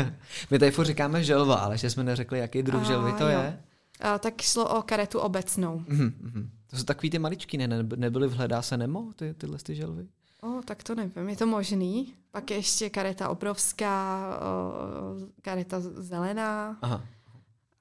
My 0.50 0.58
tady 0.58 0.70
furt 0.70 0.86
říkáme 0.86 1.24
želva, 1.24 1.54
ale 1.54 1.78
že 1.78 1.90
jsme 1.90 2.04
neřekli, 2.04 2.38
jaký 2.38 2.62
druh 2.62 2.82
A, 2.82 2.84
želvy 2.84 3.12
to 3.12 3.24
jo. 3.28 3.28
je. 3.40 3.60
A, 4.00 4.18
tak 4.18 4.40
šlo 4.42 4.78
o 4.78 4.82
karetu 4.82 5.18
obecnou. 5.18 5.84
Mhm, 5.88 6.12
mhm. 6.20 6.50
To 6.70 6.76
jsou 6.76 6.84
takový 6.84 7.10
ty 7.10 7.18
maličký, 7.18 7.58
ne? 7.58 7.68
Ne- 7.68 7.96
Nebyly 7.96 8.28
v 8.28 8.32
Hledá 8.32 8.62
se 8.62 8.76
Nemo, 8.76 9.12
ty, 9.16 9.34
tyhle 9.34 9.58
ty 9.58 9.74
želvy? 9.74 10.06
O, 10.42 10.60
tak 10.64 10.82
to 10.82 10.94
nevím, 10.94 11.28
je 11.28 11.36
to 11.36 11.46
možný. 11.46 12.14
Pak 12.30 12.50
je 12.50 12.56
ještě 12.56 12.90
kareta 12.90 13.28
obrovská, 13.28 14.20
o, 14.40 15.28
kareta 15.42 15.76
zelená 15.80 16.76
Aha. 16.82 17.04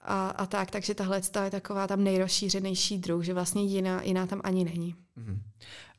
A, 0.05 0.29
a 0.29 0.45
tak, 0.45 0.71
takže 0.71 0.95
tahle 0.95 1.21
je 1.43 1.51
taková 1.51 1.87
tam 1.87 2.03
nejrozšířenější 2.03 2.97
druh, 2.97 3.23
že 3.23 3.33
vlastně 3.33 3.63
jiná, 3.63 4.01
jiná 4.03 4.27
tam 4.27 4.41
ani 4.43 4.63
není. 4.63 4.95
Mhm. 5.15 5.41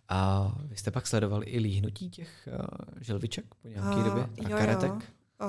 A 0.09 0.53
vy 0.65 0.77
jste 0.77 0.91
pak 0.91 1.07
sledovali 1.07 1.47
i 1.47 1.59
líhnutí 1.59 2.11
těch 2.11 2.49
uh, 2.59 2.65
želviček 3.01 3.45
po 3.63 3.69
nějaké 3.69 4.01
A, 4.01 4.03
době? 4.05 4.23
A 4.23 4.49
jo, 4.49 4.57
karetek? 4.59 4.91
Jo. 4.93 4.99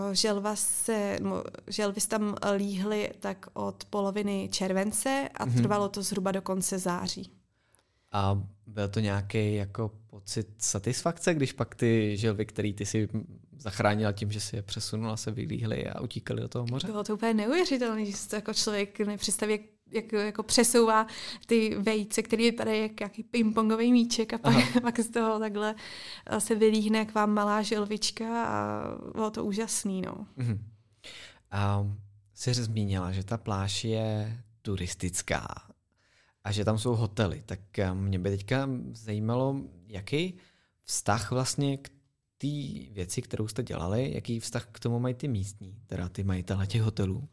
O, 0.09 0.13
Želva 0.13 0.55
se, 0.55 1.17
no, 1.21 1.43
želvy 1.67 2.01
se 2.01 2.07
tam 2.07 2.35
líhly 2.55 3.11
tak 3.19 3.45
od 3.53 3.85
poloviny 3.89 4.49
července 4.51 5.29
a 5.35 5.45
Mhm. 5.45 5.57
trvalo 5.57 5.89
to 5.89 6.01
zhruba 6.01 6.31
do 6.31 6.41
konce 6.41 6.79
září. 6.79 7.31
A 8.11 8.43
byl 8.67 8.87
to 8.89 8.99
nějaký 8.99 9.55
jako 9.55 9.91
pocit 10.07 10.47
satisfakce, 10.57 11.33
když 11.33 11.53
pak 11.53 11.75
ty 11.75 12.17
želvy, 12.17 12.45
který 12.45 12.73
ty 12.73 12.85
si 12.85 13.09
zachránila 13.57 14.11
tím, 14.11 14.31
že 14.31 14.39
si 14.39 14.55
je 14.55 14.61
přesunula, 14.61 15.17
se 15.17 15.31
vylíhly 15.31 15.87
a 15.87 16.01
utíkali 16.01 16.41
do 16.41 16.47
toho 16.47 16.65
moře? 16.71 16.87
Bylo 16.87 17.03
to 17.03 17.13
úplně 17.13 17.33
neuvěřitelné, 17.33 18.05
že 18.05 18.13
si 18.13 18.29
to 18.29 18.35
jako 18.35 18.53
člověk 18.53 18.99
nepředstaví, 18.99 19.51
jak, 19.51 19.61
jak 19.91 20.13
jako 20.13 20.43
přesouvá 20.43 21.07
ty 21.45 21.75
vejce, 21.79 22.23
který 22.23 22.43
vypadají 22.43 22.81
jak 22.81 22.99
nějaký 22.99 23.23
pingpongový 23.23 23.91
míček 23.91 24.33
a 24.33 24.37
pak, 24.37 24.55
pak 24.81 24.99
z 24.99 25.09
toho 25.09 25.39
takhle 25.39 25.75
eh, 26.25 26.41
se 26.41 26.55
vylíhne 26.55 26.99
jak 26.99 27.13
vám 27.13 27.33
malá 27.33 27.61
želvička 27.61 28.45
a 28.45 28.83
bylo 29.13 29.31
to 29.31 29.45
úžasný, 29.45 30.01
no. 30.01 30.27
Mhm. 30.35 30.65
A 31.51 31.87
jsi 32.33 32.53
zmínila, 32.53 33.11
že 33.11 33.23
ta 33.23 33.37
pláž 33.37 33.83
je 33.83 34.37
turistická 34.61 35.47
a 36.43 36.51
že 36.51 36.65
tam 36.65 36.77
jsou 36.77 36.95
hotely, 36.95 37.43
tak 37.45 37.79
eh, 37.79 37.93
mě 37.93 38.19
by 38.19 38.29
teďka 38.29 38.69
zajímalo, 38.91 39.61
jaký 39.87 40.37
vztah 40.83 41.31
vlastně 41.31 41.77
k 41.77 41.94
té 42.37 42.47
věci, 42.93 43.21
kterou 43.21 43.47
jste 43.47 43.63
dělali, 43.63 44.11
jaký 44.15 44.39
vztah 44.39 44.67
k 44.71 44.79
tomu 44.79 44.99
mají 44.99 45.13
ty 45.15 45.27
místní, 45.27 45.75
teda 45.87 46.09
ty 46.09 46.23
majitele 46.23 46.67
těch 46.67 46.81
hotelů, 46.81 47.29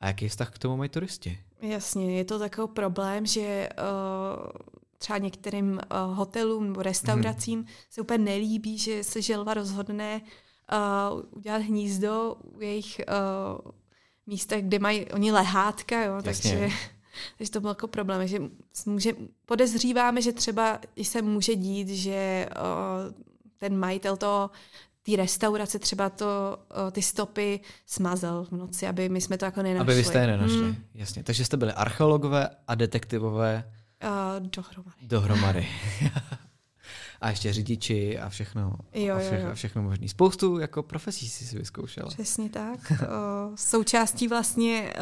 a 0.00 0.06
jaký 0.06 0.28
vztah 0.28 0.50
k 0.50 0.58
tomu 0.58 0.76
mají 0.76 0.90
turisti. 0.90 1.38
Jasně, 1.60 2.18
je 2.18 2.24
to 2.24 2.38
takový 2.38 2.72
problém, 2.72 3.26
že 3.26 3.68
uh, 3.78 4.50
třeba 4.98 5.18
některým 5.18 5.72
uh, 5.72 6.16
hotelům 6.16 6.66
nebo 6.66 6.82
restauracím 6.82 7.58
hmm. 7.58 7.68
se 7.90 8.00
úplně 8.00 8.18
nelíbí, 8.18 8.78
že 8.78 9.04
se 9.04 9.22
želva 9.22 9.54
rozhodne 9.54 10.20
uh, 11.12 11.22
udělat 11.30 11.62
hnízdo 11.62 12.36
u 12.42 12.60
jejich 12.60 13.00
uh, 13.08 13.72
místech, 14.26 14.64
kde 14.64 14.78
mají 14.78 15.06
oni 15.06 15.32
lehátka, 15.32 16.04
jo, 16.04 16.14
Jasně. 16.24 16.50
takže, 16.50 16.76
takže 17.38 17.52
to 17.52 17.60
byl 17.60 17.70
jako 17.70 17.88
problém, 17.88 18.26
že 18.26 18.38
může, 18.86 19.12
podezříváme, 19.46 20.22
že 20.22 20.32
třeba 20.32 20.80
i 20.96 21.04
se 21.04 21.22
může 21.22 21.54
dít, 21.54 21.88
že 21.88 22.48
uh, 22.56 23.26
ten 23.58 23.78
majitel 23.78 24.16
toho 24.16 24.50
té 25.02 25.16
restaurace 25.16 25.78
třeba 25.78 26.10
to, 26.10 26.58
uh, 26.84 26.90
ty 26.90 27.02
stopy 27.02 27.60
smazal 27.86 28.44
v 28.44 28.52
noci, 28.52 28.86
aby 28.86 29.08
my 29.08 29.20
jsme 29.20 29.38
to 29.38 29.44
jako 29.44 29.62
nenašli. 29.62 29.80
Aby 29.80 29.94
vy 29.94 30.04
jste 30.04 30.18
je 30.18 30.26
nenašli, 30.26 30.56
Hmm. 30.62 30.76
jasně. 30.94 31.22
Takže 31.24 31.44
jste 31.44 31.56
byli 31.56 31.72
archeologové 31.72 32.48
a 32.68 32.74
detektivové 32.74 33.72
Uh, 34.04 34.46
dohromady. 34.48 34.96
dohromady. 35.02 35.68
a 37.20 37.30
ještě 37.30 37.52
řidiči 37.52 38.18
a 38.18 38.28
všechno, 38.28 38.72
Jo, 38.94 39.14
a, 39.16 39.20
jo, 39.20 39.26
vše, 39.26 39.40
jo. 39.40 39.48
a 39.50 39.54
všechno 39.54 39.82
možný. 39.82 40.08
Spoustu 40.08 40.58
jako 40.58 40.82
profesí 40.82 41.28
si 41.28 41.44
si 41.46 41.58
vyzkoušela. 41.58 42.08
Přesně 42.08 42.50
tak. 42.50 42.80
Uh, 42.90 43.06
součástí 43.54 44.28
vlastně 44.28 44.92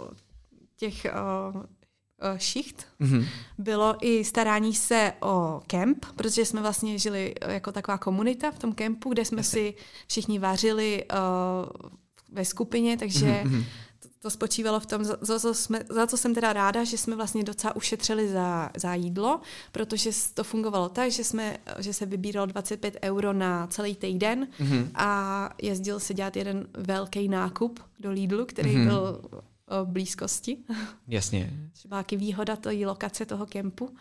uh, 0.00 0.08
těch 0.76 1.06
uh, 1.54 1.62
šicht 2.36 2.86
Mhm. 2.98 3.24
bylo 3.58 3.96
i 4.00 4.24
starání 4.24 4.74
se 4.74 5.12
o 5.20 5.60
kemp, 5.66 6.06
protože 6.16 6.44
jsme 6.44 6.60
vlastně 6.62 6.98
žili 6.98 7.34
uh, 7.46 7.52
jako 7.52 7.72
taková 7.72 7.98
komunita 7.98 8.50
v 8.50 8.58
tom 8.58 8.72
kempu, 8.72 9.12
kde 9.12 9.24
jsme 9.24 9.42
si 9.42 9.74
všichni 10.08 10.38
vařili 10.38 11.04
uh, 11.04 11.90
ve 12.32 12.44
skupině, 12.44 12.96
takže 12.96 13.26
Mhm, 13.44 13.52
mhm. 13.54 13.64
to, 14.00 14.08
to 14.22 14.30
spočívalo 14.30 14.80
v 14.80 14.86
tom, 14.86 15.04
za, 15.04 15.16
za, 15.20 15.38
co 15.40 15.54
jsme, 15.54 15.80
za 15.88 16.06
co 16.06 16.16
jsem 16.16 16.34
teda 16.34 16.52
ráda, 16.52 16.84
že 16.84 16.98
jsme 16.98 17.16
vlastně 17.16 17.44
docela 17.44 17.76
ušetřili 17.76 18.28
za, 18.28 18.70
za 18.76 18.94
jídlo, 18.94 19.40
protože 19.72 20.10
to 20.34 20.44
fungovalo 20.44 20.88
tak, 20.88 21.10
že, 21.10 21.24
jsme, 21.24 21.56
že 21.78 21.92
se 21.92 22.06
vybíralo 22.06 22.46
25 22.46 22.96
euro 23.02 23.32
na 23.32 23.66
celý 23.66 23.96
týden 23.96 24.48
Mhm. 24.58 24.90
a 24.94 25.50
jezdil 25.62 26.00
se 26.00 26.14
dělat 26.14 26.36
jeden 26.36 26.66
velký 26.74 27.28
nákup 27.28 27.80
do 28.00 28.10
Lidlu, 28.10 28.46
který 28.46 28.76
Mhm. 28.76 28.86
byl 28.88 29.20
blízkosti. 29.84 30.56
Jasně. 31.08 31.50
Byla 31.88 32.00
taky 32.00 32.16
výhoda 32.16 32.56
té 32.56 32.70
lokace 32.70 33.26
toho 33.26 33.46
kempu. 33.46 33.94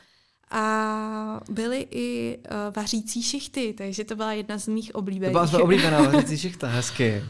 A 0.51 1.41
byly 1.49 1.87
i 1.91 2.37
uh, 2.37 2.73
vařící 2.75 3.23
šichty, 3.23 3.73
takže 3.77 4.03
to 4.03 4.15
byla 4.15 4.33
jedna 4.33 4.57
z 4.57 4.67
mých 4.67 4.91
To 4.91 4.97
oblíbených. 4.97 5.31
byla 5.31 5.47
tvoje 5.47 5.63
oblíbená 5.63 6.01
vařící 6.11 6.37
šichta, 6.37 6.67
hezky. 6.67 7.23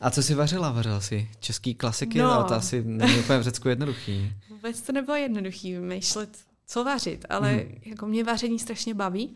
A 0.00 0.10
co 0.10 0.22
si 0.22 0.34
vařila? 0.34 0.70
Vařila 0.72 1.00
si 1.00 1.28
český 1.40 1.74
klasiky, 1.74 2.18
no. 2.18 2.32
ale 2.32 2.44
to 2.44 2.54
asi 2.54 2.82
není 2.84 3.18
úplně 3.18 3.38
v 3.38 3.42
Řecku 3.42 3.68
jednoduchý. 3.68 4.32
Vůbec 4.50 4.80
to 4.80 4.92
nebylo 4.92 5.16
jednoduchý 5.16 5.72
vymýšlet, 5.74 6.38
co 6.66 6.84
vařit, 6.84 7.26
ale 7.28 7.52
hmm. 7.52 7.80
jako 7.84 8.06
mě 8.06 8.24
vaření 8.24 8.58
strašně 8.58 8.94
baví. 8.94 9.34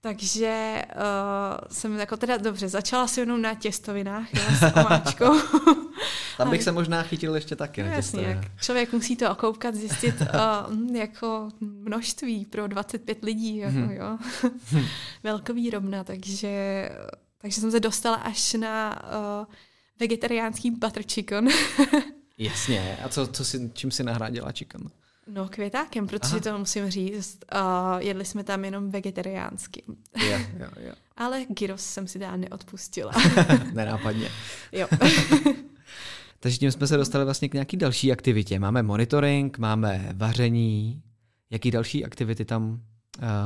Takže 0.00 0.82
uh, 0.96 1.68
jsem 1.72 1.96
jako 1.96 2.16
teda 2.16 2.36
dobře, 2.36 2.68
začala 2.68 3.06
si 3.06 3.20
jenom 3.20 3.42
na 3.42 3.54
těstovinách, 3.54 4.28
s 4.58 4.76
omáčkou. 4.76 5.32
Tam 6.40 6.50
bych 6.50 6.62
se 6.62 6.72
možná 6.72 7.02
chytil 7.02 7.34
ještě 7.34 7.56
taky 7.56 7.82
no. 7.82 7.88
Jasně, 7.88 8.40
člověk 8.60 8.92
musí 8.92 9.16
to 9.16 9.30
okoukat, 9.30 9.74
zjistit 9.74 10.14
uh, 10.20 10.96
jako 10.96 11.48
množství 11.60 12.44
pro 12.44 12.66
25 12.66 13.24
lidí, 13.24 13.56
jako, 13.56 13.72
hmm. 13.72 13.90
jo. 13.90 14.18
Velkovýrobna, 15.22 16.04
takže, 16.04 16.88
takže 17.38 17.60
jsem 17.60 17.70
se 17.70 17.80
dostala 17.80 18.16
až 18.16 18.54
na 18.54 19.02
uh, 19.04 19.54
vegetariánský 20.00 20.70
butter 20.70 21.02
chicken. 21.02 21.48
Jasně, 22.38 22.98
a 23.04 23.08
co, 23.08 23.26
co 23.26 23.44
si, 23.44 23.70
čím 23.74 23.90
si 23.90 24.04
nahradila 24.04 24.52
chicken? 24.52 24.90
No 25.26 25.48
květákem, 25.48 26.06
protože 26.06 26.32
Aha. 26.32 26.40
to 26.40 26.58
musím 26.58 26.90
říct. 26.90 27.38
Uh, 27.54 27.98
jedli 27.98 28.24
jsme 28.24 28.44
tam 28.44 28.64
jenom 28.64 28.90
vegetariánsky. 28.90 29.82
Jo, 30.30 30.38
jo, 30.58 30.68
jo. 30.80 30.92
Ale 31.16 31.44
gyros 31.48 31.84
jsem 31.84 32.06
si 32.06 32.18
dá 32.18 32.36
neodpustila. 32.36 33.12
Nenápadně. 33.72 34.28
Jo. 34.72 34.88
Takže 36.40 36.58
tím 36.58 36.72
jsme 36.72 36.86
se 36.86 36.96
dostali 36.96 37.24
vlastně 37.24 37.48
k 37.48 37.54
nějaký 37.54 37.76
další 37.76 38.12
aktivitě. 38.12 38.58
Máme 38.58 38.82
monitoring, 38.82 39.58
máme 39.58 40.12
vaření. 40.16 41.02
Jaký 41.50 41.70
další 41.70 42.04
aktivity 42.04 42.44
tam 42.44 42.72
uh, 42.72 42.78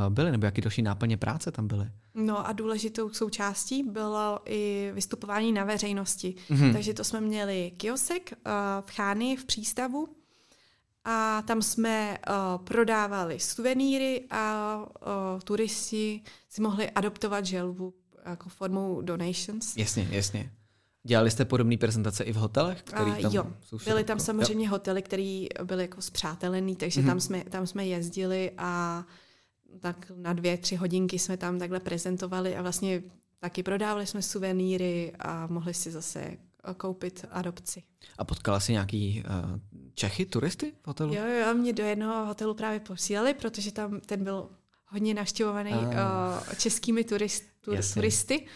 byly, 0.09 0.31
nebo 0.31 0.47
jaký 0.47 0.61
další 0.61 0.83
náplně 0.83 1.17
práce 1.17 1.53
tam 1.53 1.67
byly? 1.67 1.91
No 2.15 2.47
a 2.47 2.53
důležitou 2.53 3.11
součástí 3.11 3.83
bylo 3.83 4.41
i 4.45 4.91
vystupování 4.95 5.53
na 5.53 5.65
veřejnosti. 5.65 6.35
Mm-hmm. 6.51 6.73
Takže 6.73 6.95
to 6.95 7.05
jsme 7.05 7.21
měli 7.21 7.73
kiosek 7.77 8.33
uh, 8.33 8.53
v 8.87 8.91
Chány 8.91 9.37
v 9.37 9.45
přístavu, 9.45 10.09
a 11.05 11.43
tam 11.43 11.63
jsme 11.63 12.19
uh, 12.29 12.65
prodávali 12.65 13.41
suvenýry 13.41 14.25
a 14.31 14.79
turisti 15.45 16.23
si 16.49 16.63
mohli 16.63 16.91
adoptovat 16.91 17.47
želvu 17.47 17.95
jako 18.27 18.49
formou 18.49 19.03
donations. 19.03 19.77
Jasně, 19.77 20.09
jasně. 20.11 20.51
Dělali 21.07 21.31
jste 21.31 21.45
podobné 21.45 21.77
prezentace 21.77 22.25
i 22.25 22.33
v 22.33 22.37
hotelech? 22.37 22.83
Který 22.83 23.13
tam 23.23 23.31
uh, 23.31 23.35
jo, 23.35 23.47
jsou 23.61 23.79
byly 23.85 24.05
tam 24.05 24.21
samozřejmě 24.21 24.67
jo. 24.67 24.71
hotely, 24.71 25.03
které 25.03 25.47
byly 25.65 25.83
jako 25.83 26.03
zpřátelený, 26.03 26.77
takže 26.77 27.01
mm-hmm. 27.01 27.07
tam, 27.07 27.21
jsme, 27.21 27.45
tam 27.45 27.67
jsme 27.67 27.87
jezdili 27.87 28.53
a 28.59 29.05
tak 29.81 30.13
na 30.17 30.33
dvě, 30.33 30.59
tři 30.59 30.77
hodinky 30.77 31.19
jsme 31.19 31.37
tam 31.37 31.59
takhle 31.59 31.81
prezentovali 31.81 32.57
a 32.57 32.63
vlastně 32.63 33.03
taky 33.39 33.63
prodávali 33.63 34.07
jsme 34.07 34.23
suvenýry 34.23 35.13
a 35.19 35.47
mohli 35.47 35.75
si 35.75 35.91
zase 35.91 36.37
koupit 36.77 37.25
adopci. 37.31 37.83
A 38.19 38.25
potkala 38.25 38.61
jsi 38.61 38.73
nějaký 38.73 39.25
uh, 39.27 39.59
Čechy, 39.95 40.27
turisty 40.27 40.73
v 40.83 40.87
hotelu? 40.87 41.15
Jo, 41.15 41.25
jo, 41.27 41.55
mě 41.55 41.73
do 41.73 41.85
jednoho 41.85 42.27
hotelu 42.27 42.55
právě 42.55 42.81
posílali, 42.81 43.35
protože 43.35 43.73
tam 43.73 44.01
ten 44.01 44.25
byl 44.25 44.49
hodně 44.95 45.15
navštěvovaný 45.15 45.73
uh, 45.73 46.55
českými 46.59 47.05
turist, 47.05 47.45
tur, 47.61 47.79
turisty, 47.95 48.47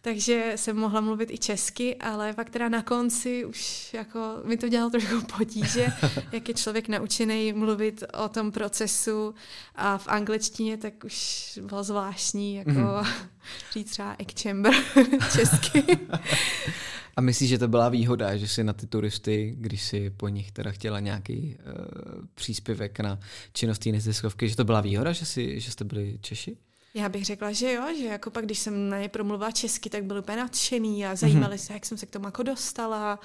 takže 0.00 0.52
jsem 0.56 0.76
mohla 0.76 1.00
mluvit 1.00 1.30
i 1.30 1.38
česky, 1.38 1.96
ale 1.96 2.32
pak 2.32 2.50
teda 2.50 2.68
na 2.68 2.82
konci 2.82 3.44
už 3.44 3.94
jako 3.94 4.20
mi 4.44 4.56
to 4.56 4.68
dělalo 4.68 4.90
trošku 4.90 5.20
potíže, 5.38 5.86
jak 6.32 6.48
je 6.48 6.54
člověk 6.54 6.88
naučený 6.88 7.52
mluvit 7.52 8.04
o 8.24 8.28
tom 8.28 8.52
procesu 8.52 9.34
a 9.74 9.98
v 9.98 10.08
angličtině, 10.08 10.76
tak 10.76 11.04
už 11.04 11.58
bylo 11.62 11.84
zvláštní 11.84 12.54
jako 12.54 12.70
mm. 12.70 13.06
říct 13.72 13.90
třeba 13.90 14.16
egg 14.18 14.40
chamber 14.42 14.74
česky. 15.32 15.84
A 17.18 17.20
myslíš, 17.20 17.50
že 17.50 17.58
to 17.58 17.68
byla 17.68 17.88
výhoda, 17.88 18.36
že 18.36 18.48
si 18.48 18.64
na 18.64 18.72
ty 18.72 18.86
turisty, 18.86 19.54
když 19.58 19.82
si 19.82 20.10
po 20.10 20.28
nich 20.28 20.52
teda 20.52 20.70
chtěla 20.70 21.00
nějaký 21.00 21.56
uh, 21.56 22.24
příspěvek 22.34 23.00
na 23.00 23.18
činnost 23.52 23.78
té 23.78 23.90
neziskovky, 23.90 24.48
že 24.48 24.56
to 24.56 24.64
byla 24.64 24.80
výhoda, 24.80 25.12
že, 25.12 25.26
si, 25.26 25.60
že 25.60 25.70
jste 25.70 25.84
byli 25.84 26.18
Češi? 26.20 26.56
Já 26.94 27.08
bych 27.08 27.24
řekla, 27.24 27.52
že 27.52 27.72
jo, 27.72 27.82
že 27.98 28.04
jako 28.04 28.30
pak, 28.30 28.44
když 28.44 28.58
jsem 28.58 28.88
na 28.88 28.98
ně 28.98 29.08
promluvila 29.08 29.50
česky, 29.50 29.90
tak 29.90 30.04
byl 30.04 30.18
úplně 30.18 30.36
nadšený 30.36 31.06
a 31.06 31.16
zajímali 31.16 31.56
mm-hmm. 31.56 31.66
se, 31.66 31.72
jak 31.72 31.86
jsem 31.86 31.98
se 31.98 32.06
k 32.06 32.10
tomu 32.10 32.26
jako 32.26 32.42
dostala 32.42 33.18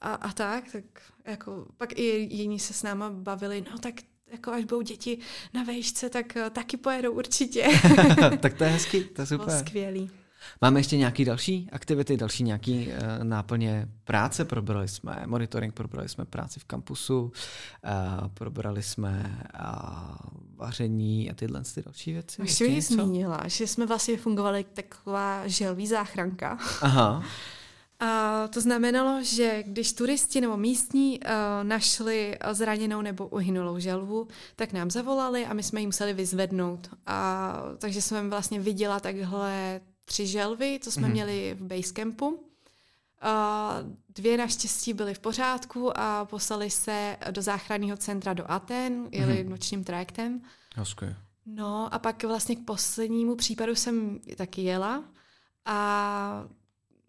a, 0.00 0.14
a 0.14 0.32
tak, 0.32 0.64
tak 0.72 0.84
jako 1.26 1.66
pak 1.76 1.98
i 1.98 2.28
jiní 2.30 2.58
se 2.58 2.72
s 2.74 2.82
náma 2.82 3.10
bavili, 3.10 3.64
no 3.72 3.78
tak 3.78 3.94
jako 4.32 4.50
až 4.50 4.64
budou 4.64 4.82
děti 4.82 5.18
na 5.54 5.62
vejšce, 5.62 6.10
tak 6.10 6.36
uh, 6.36 6.50
taky 6.50 6.76
pojedou 6.76 7.12
určitě. 7.12 7.68
tak 8.40 8.54
to 8.54 8.64
je 8.64 8.70
hezký, 8.70 9.04
to 9.04 9.22
je 9.22 9.26
super. 9.26 9.46
Bylo 9.46 9.58
skvělý. 9.58 10.10
Máme 10.60 10.80
ještě 10.80 10.96
nějaké 10.96 11.24
další 11.24 11.68
aktivity, 11.72 12.16
další 12.16 12.44
nějaké 12.44 12.72
uh, 12.72 12.88
náplně 13.22 13.88
práce. 14.04 14.44
Probrali 14.44 14.88
jsme 14.88 15.22
monitoring, 15.26 15.74
probrali 15.74 16.08
jsme 16.08 16.24
práci 16.24 16.60
v 16.60 16.64
kampusu, 16.64 17.22
uh, 17.22 18.28
probrali 18.28 18.82
jsme 18.82 19.44
uh, 19.60 20.16
vaření 20.56 21.30
a 21.30 21.34
tyhle 21.34 21.62
ty 21.74 21.82
další 21.82 22.12
věci. 22.12 22.42
Už 22.42 22.52
jsi 22.52 22.80
zmínila, 22.80 23.40
že 23.46 23.66
jsme 23.66 23.86
vlastně 23.86 24.16
fungovali 24.16 24.64
taková 24.74 25.42
želví 25.46 25.86
záchranka. 25.86 26.58
Aha. 26.80 27.24
A 28.00 28.48
to 28.48 28.60
znamenalo, 28.60 29.22
že 29.22 29.62
když 29.66 29.92
turisti 29.92 30.40
nebo 30.40 30.56
místní 30.56 31.20
uh, 31.20 31.28
našli 31.62 32.38
zraněnou 32.52 33.02
nebo 33.02 33.26
uhynulou 33.26 33.78
želvu, 33.78 34.28
tak 34.56 34.72
nám 34.72 34.90
zavolali 34.90 35.46
a 35.46 35.54
my 35.54 35.62
jsme 35.62 35.80
ji 35.80 35.86
museli 35.86 36.12
vyzvednout. 36.12 36.88
A, 37.06 37.54
takže 37.78 38.02
jsem 38.02 38.30
vlastně 38.30 38.60
viděla 38.60 39.00
takhle 39.00 39.80
tři 40.08 40.26
želvy, 40.26 40.80
co 40.82 40.92
jsme 40.92 41.08
mm-hmm. 41.08 41.12
měli 41.12 41.56
v 41.60 41.62
Basecampu. 41.62 42.44
A 43.20 43.74
dvě 44.08 44.38
naštěstí 44.38 44.92
byly 44.92 45.14
v 45.14 45.18
pořádku 45.18 45.98
a 45.98 46.24
poslali 46.24 46.70
se 46.70 47.16
do 47.30 47.42
záchranného 47.42 47.96
centra 47.96 48.32
do 48.32 48.50
Aten, 48.50 49.08
jeli 49.12 49.44
mm-hmm. 49.44 49.48
nočním 49.48 49.84
trajektem. 49.84 50.40
Hezky. 50.74 51.06
No 51.46 51.94
a 51.94 51.98
pak 51.98 52.24
vlastně 52.24 52.56
k 52.56 52.64
poslednímu 52.64 53.36
případu 53.36 53.74
jsem 53.74 54.20
taky 54.36 54.62
jela 54.62 55.04
a 55.64 56.44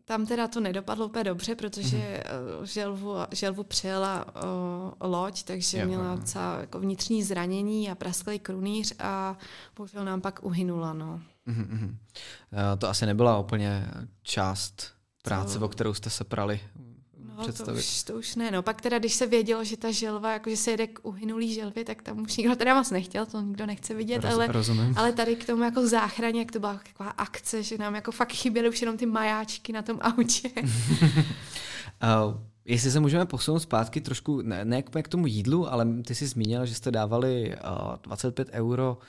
tam 0.06 0.26
teda 0.26 0.48
to 0.48 0.60
nedopadlo 0.60 1.06
úplně 1.06 1.24
dobře, 1.24 1.56
protože 1.56 1.98
mm-hmm. 1.98 2.64
želvu, 2.64 3.14
želvu 3.32 3.64
přijela 3.64 4.26
uh, 4.26 5.12
loď, 5.12 5.44
takže 5.44 5.78
jo, 5.78 5.86
měla 5.86 6.16
docela 6.16 6.60
jako 6.60 6.80
vnitřní 6.80 7.24
zranění 7.24 7.92
a 7.92 7.96
prasklý 7.96 8.40
krunýř 8.40 8.94
a 9.00 9.38
bohužel 9.76 10.06
nám 10.06 10.22
pak 10.22 10.44
uhynula. 10.44 10.94
No. 10.94 11.22
Mm-hmm. 11.50 11.96
To 12.78 12.90
asi 12.90 13.06
nebyla 13.06 13.40
úplně 13.40 13.88
část 14.24 14.92
práce, 15.24 15.60
to... 15.60 15.66
o 15.66 15.70
kterou 15.70 15.94
jste 15.94 16.10
se 16.10 16.24
prali 16.24 16.60
no, 17.38 17.44
představit. 17.44 17.78
To 17.78 17.80
už, 17.80 18.04
to 18.04 18.14
už 18.14 18.36
ne. 18.36 18.52
No, 18.52 18.64
pak 18.64 18.82
teda, 18.82 19.00
když 19.00 19.14
se 19.14 19.28
vědělo, 19.28 19.64
že 19.64 19.78
ta 19.78 19.92
želva, 19.92 20.34
jakože 20.34 20.58
se 20.58 20.72
jede 20.72 20.88
k 20.88 21.00
uhynulý 21.04 21.54
želvě, 21.54 21.86
tak 21.86 22.02
tam 22.02 22.22
už 22.22 22.38
nikdo 22.38 22.56
teda 22.56 22.76
moc 22.76 22.92
nechtěl, 22.92 23.26
to 23.26 23.42
nikdo 23.42 23.66
nechce 23.66 23.94
vidět, 23.94 24.24
Roz, 24.24 24.34
ale, 24.34 24.48
rozumím. 24.48 24.94
ale 24.98 25.12
tady 25.14 25.36
k 25.36 25.46
tomu 25.46 25.64
jako 25.64 25.88
záchraně, 25.88 26.40
jak 26.40 26.52
to 26.52 26.60
byla 26.60 26.80
taková 26.88 27.10
akce, 27.10 27.64
že 27.64 27.78
nám 27.78 27.96
jako 27.96 28.12
fakt 28.12 28.34
chyběly 28.34 28.70
už 28.70 28.82
jenom 28.82 28.98
ty 28.98 29.06
majáčky 29.06 29.74
na 29.74 29.82
tom 29.82 29.98
autě. 30.02 30.50
uh, 30.64 32.40
Jestli 32.66 32.92
se 32.92 33.00
můžeme 33.00 33.26
posunout 33.26 33.60
zpátky 33.60 34.02
trošku, 34.02 34.42
ne, 34.42 34.66
ne 34.66 34.82
k 34.82 35.08
tomu 35.08 35.28
jídlu, 35.28 35.74
ale 35.74 35.88
ty 36.06 36.16
jsi 36.16 36.28
zmínila, 36.28 36.66
že 36.66 36.76
jste 36.76 36.92
dávali 36.92 37.56
uh, 37.56 37.96
25 38.04 38.50
euro 38.52 38.98
Eh, 39.02 39.08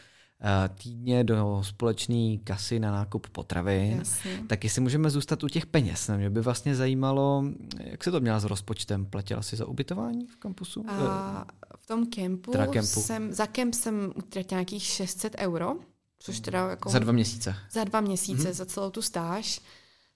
týdně 0.74 1.24
do 1.24 1.62
společné 1.64 2.36
kasy 2.44 2.80
na 2.80 2.92
nákup 2.92 3.26
potravin, 3.28 3.98
Jasně. 3.98 4.42
tak 4.46 4.64
jestli 4.64 4.80
můžeme 4.80 5.10
zůstat 5.10 5.44
u 5.44 5.48
těch 5.48 5.66
peněz. 5.66 6.10
Mě 6.16 6.30
by 6.30 6.40
vlastně 6.40 6.76
zajímalo, 6.76 7.44
jak 7.78 8.04
se 8.04 8.10
to 8.10 8.20
měla 8.20 8.40
s 8.40 8.44
rozpočtem? 8.44 9.06
Platila 9.06 9.42
si 9.42 9.56
za 9.56 9.66
ubytování 9.66 10.26
v 10.26 10.36
kampusu? 10.36 10.84
A 10.88 11.46
v 11.76 11.86
tom 11.86 12.06
kempu, 12.06 12.52
kempu. 12.52 13.00
Jsem, 13.00 13.32
za 13.32 13.46
kemp 13.46 13.74
jsem 13.74 14.12
utratila 14.16 14.58
nějakých 14.58 14.82
600 14.82 15.36
euro, 15.38 15.74
což 16.18 16.40
teda 16.40 16.70
jako... 16.70 16.90
Za 16.90 16.98
dva 16.98 17.12
měsíce? 17.12 17.54
Za 17.70 17.84
dva 17.84 18.00
měsíce, 18.00 18.48
mm-hmm. 18.48 18.54
za 18.54 18.66
celou 18.66 18.90
tu 18.90 19.02
stáž, 19.02 19.60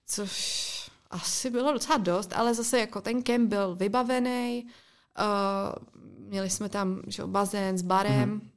což 0.05 0.65
asi 1.09 1.49
bylo 1.49 1.73
docela 1.73 1.97
dost, 1.97 2.33
ale 2.35 2.53
zase 2.53 2.79
jako 2.79 3.01
ten 3.01 3.23
kemp 3.23 3.49
byl 3.49 3.75
vybavený, 3.75 4.67
uh, 5.19 5.99
měli 6.29 6.49
jsme 6.49 6.69
tam 6.69 7.01
že, 7.07 7.25
bazén 7.25 7.77
s 7.77 7.81
barem, 7.81 8.39
mm-hmm 8.39 8.54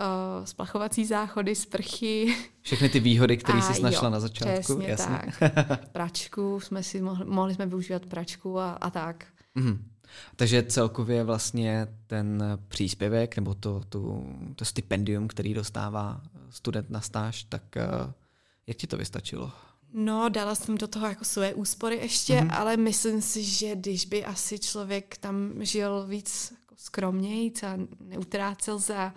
uh, 0.00 0.44
splachovací 0.44 1.04
záchody, 1.04 1.54
sprchy. 1.54 2.36
Všechny 2.60 2.88
ty 2.88 3.00
výhody, 3.00 3.36
které 3.36 3.62
jsi 3.62 3.82
našla 3.82 4.08
jo, 4.08 4.10
na 4.10 4.20
začátku. 4.20 4.62
Přesně 4.62 4.88
Jasně. 4.88 5.18
tak. 5.50 5.88
Pračku 5.92 6.60
jsme 6.60 6.82
si 6.82 7.00
mohli, 7.00 7.24
mohli 7.24 7.54
jsme 7.54 7.66
využívat 7.66 8.06
pračku 8.06 8.58
a, 8.58 8.72
a 8.72 8.90
tak. 8.90 9.26
Mm-hmm. 9.56 9.78
Takže 10.36 10.62
celkově 10.62 11.24
vlastně 11.24 11.86
ten 12.06 12.58
příspěvek 12.68 13.36
nebo 13.36 13.54
to, 13.54 13.82
to, 13.88 14.22
to 14.56 14.64
stipendium, 14.64 15.28
který 15.28 15.54
dostává 15.54 16.20
student 16.50 16.90
na 16.90 17.00
stáž, 17.00 17.44
tak 17.44 17.62
uh, 17.76 18.12
jak 18.66 18.76
ti 18.76 18.86
to 18.86 18.96
vystačilo? 18.96 19.52
No, 19.92 20.28
dala 20.28 20.54
jsem 20.54 20.78
do 20.78 20.88
toho 20.88 21.06
jako 21.06 21.24
své 21.24 21.54
úspory 21.54 21.96
ještě, 21.96 22.34
mm-hmm. 22.34 22.58
ale 22.58 22.76
myslím 22.76 23.22
si, 23.22 23.44
že 23.44 23.76
když 23.76 24.06
by 24.06 24.24
asi 24.24 24.58
člověk 24.58 25.16
tam 25.16 25.52
žil 25.60 26.06
víc 26.06 26.52
jako 26.60 26.74
skromněji 26.78 27.52
a 27.66 27.76
neutrácel 28.00 28.78
za 28.78 29.14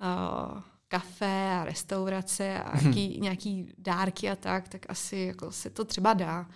uh, 0.00 0.60
kafe 0.88 1.50
a 1.60 1.64
restaurace 1.64 2.62
a 2.62 2.80
nějaký, 2.80 3.20
nějaký 3.20 3.72
dárky 3.78 4.30
a 4.30 4.36
tak, 4.36 4.68
tak 4.68 4.86
asi 4.88 5.16
jako 5.16 5.52
se 5.52 5.70
to 5.70 5.84
třeba 5.84 6.14
dá. 6.14 6.46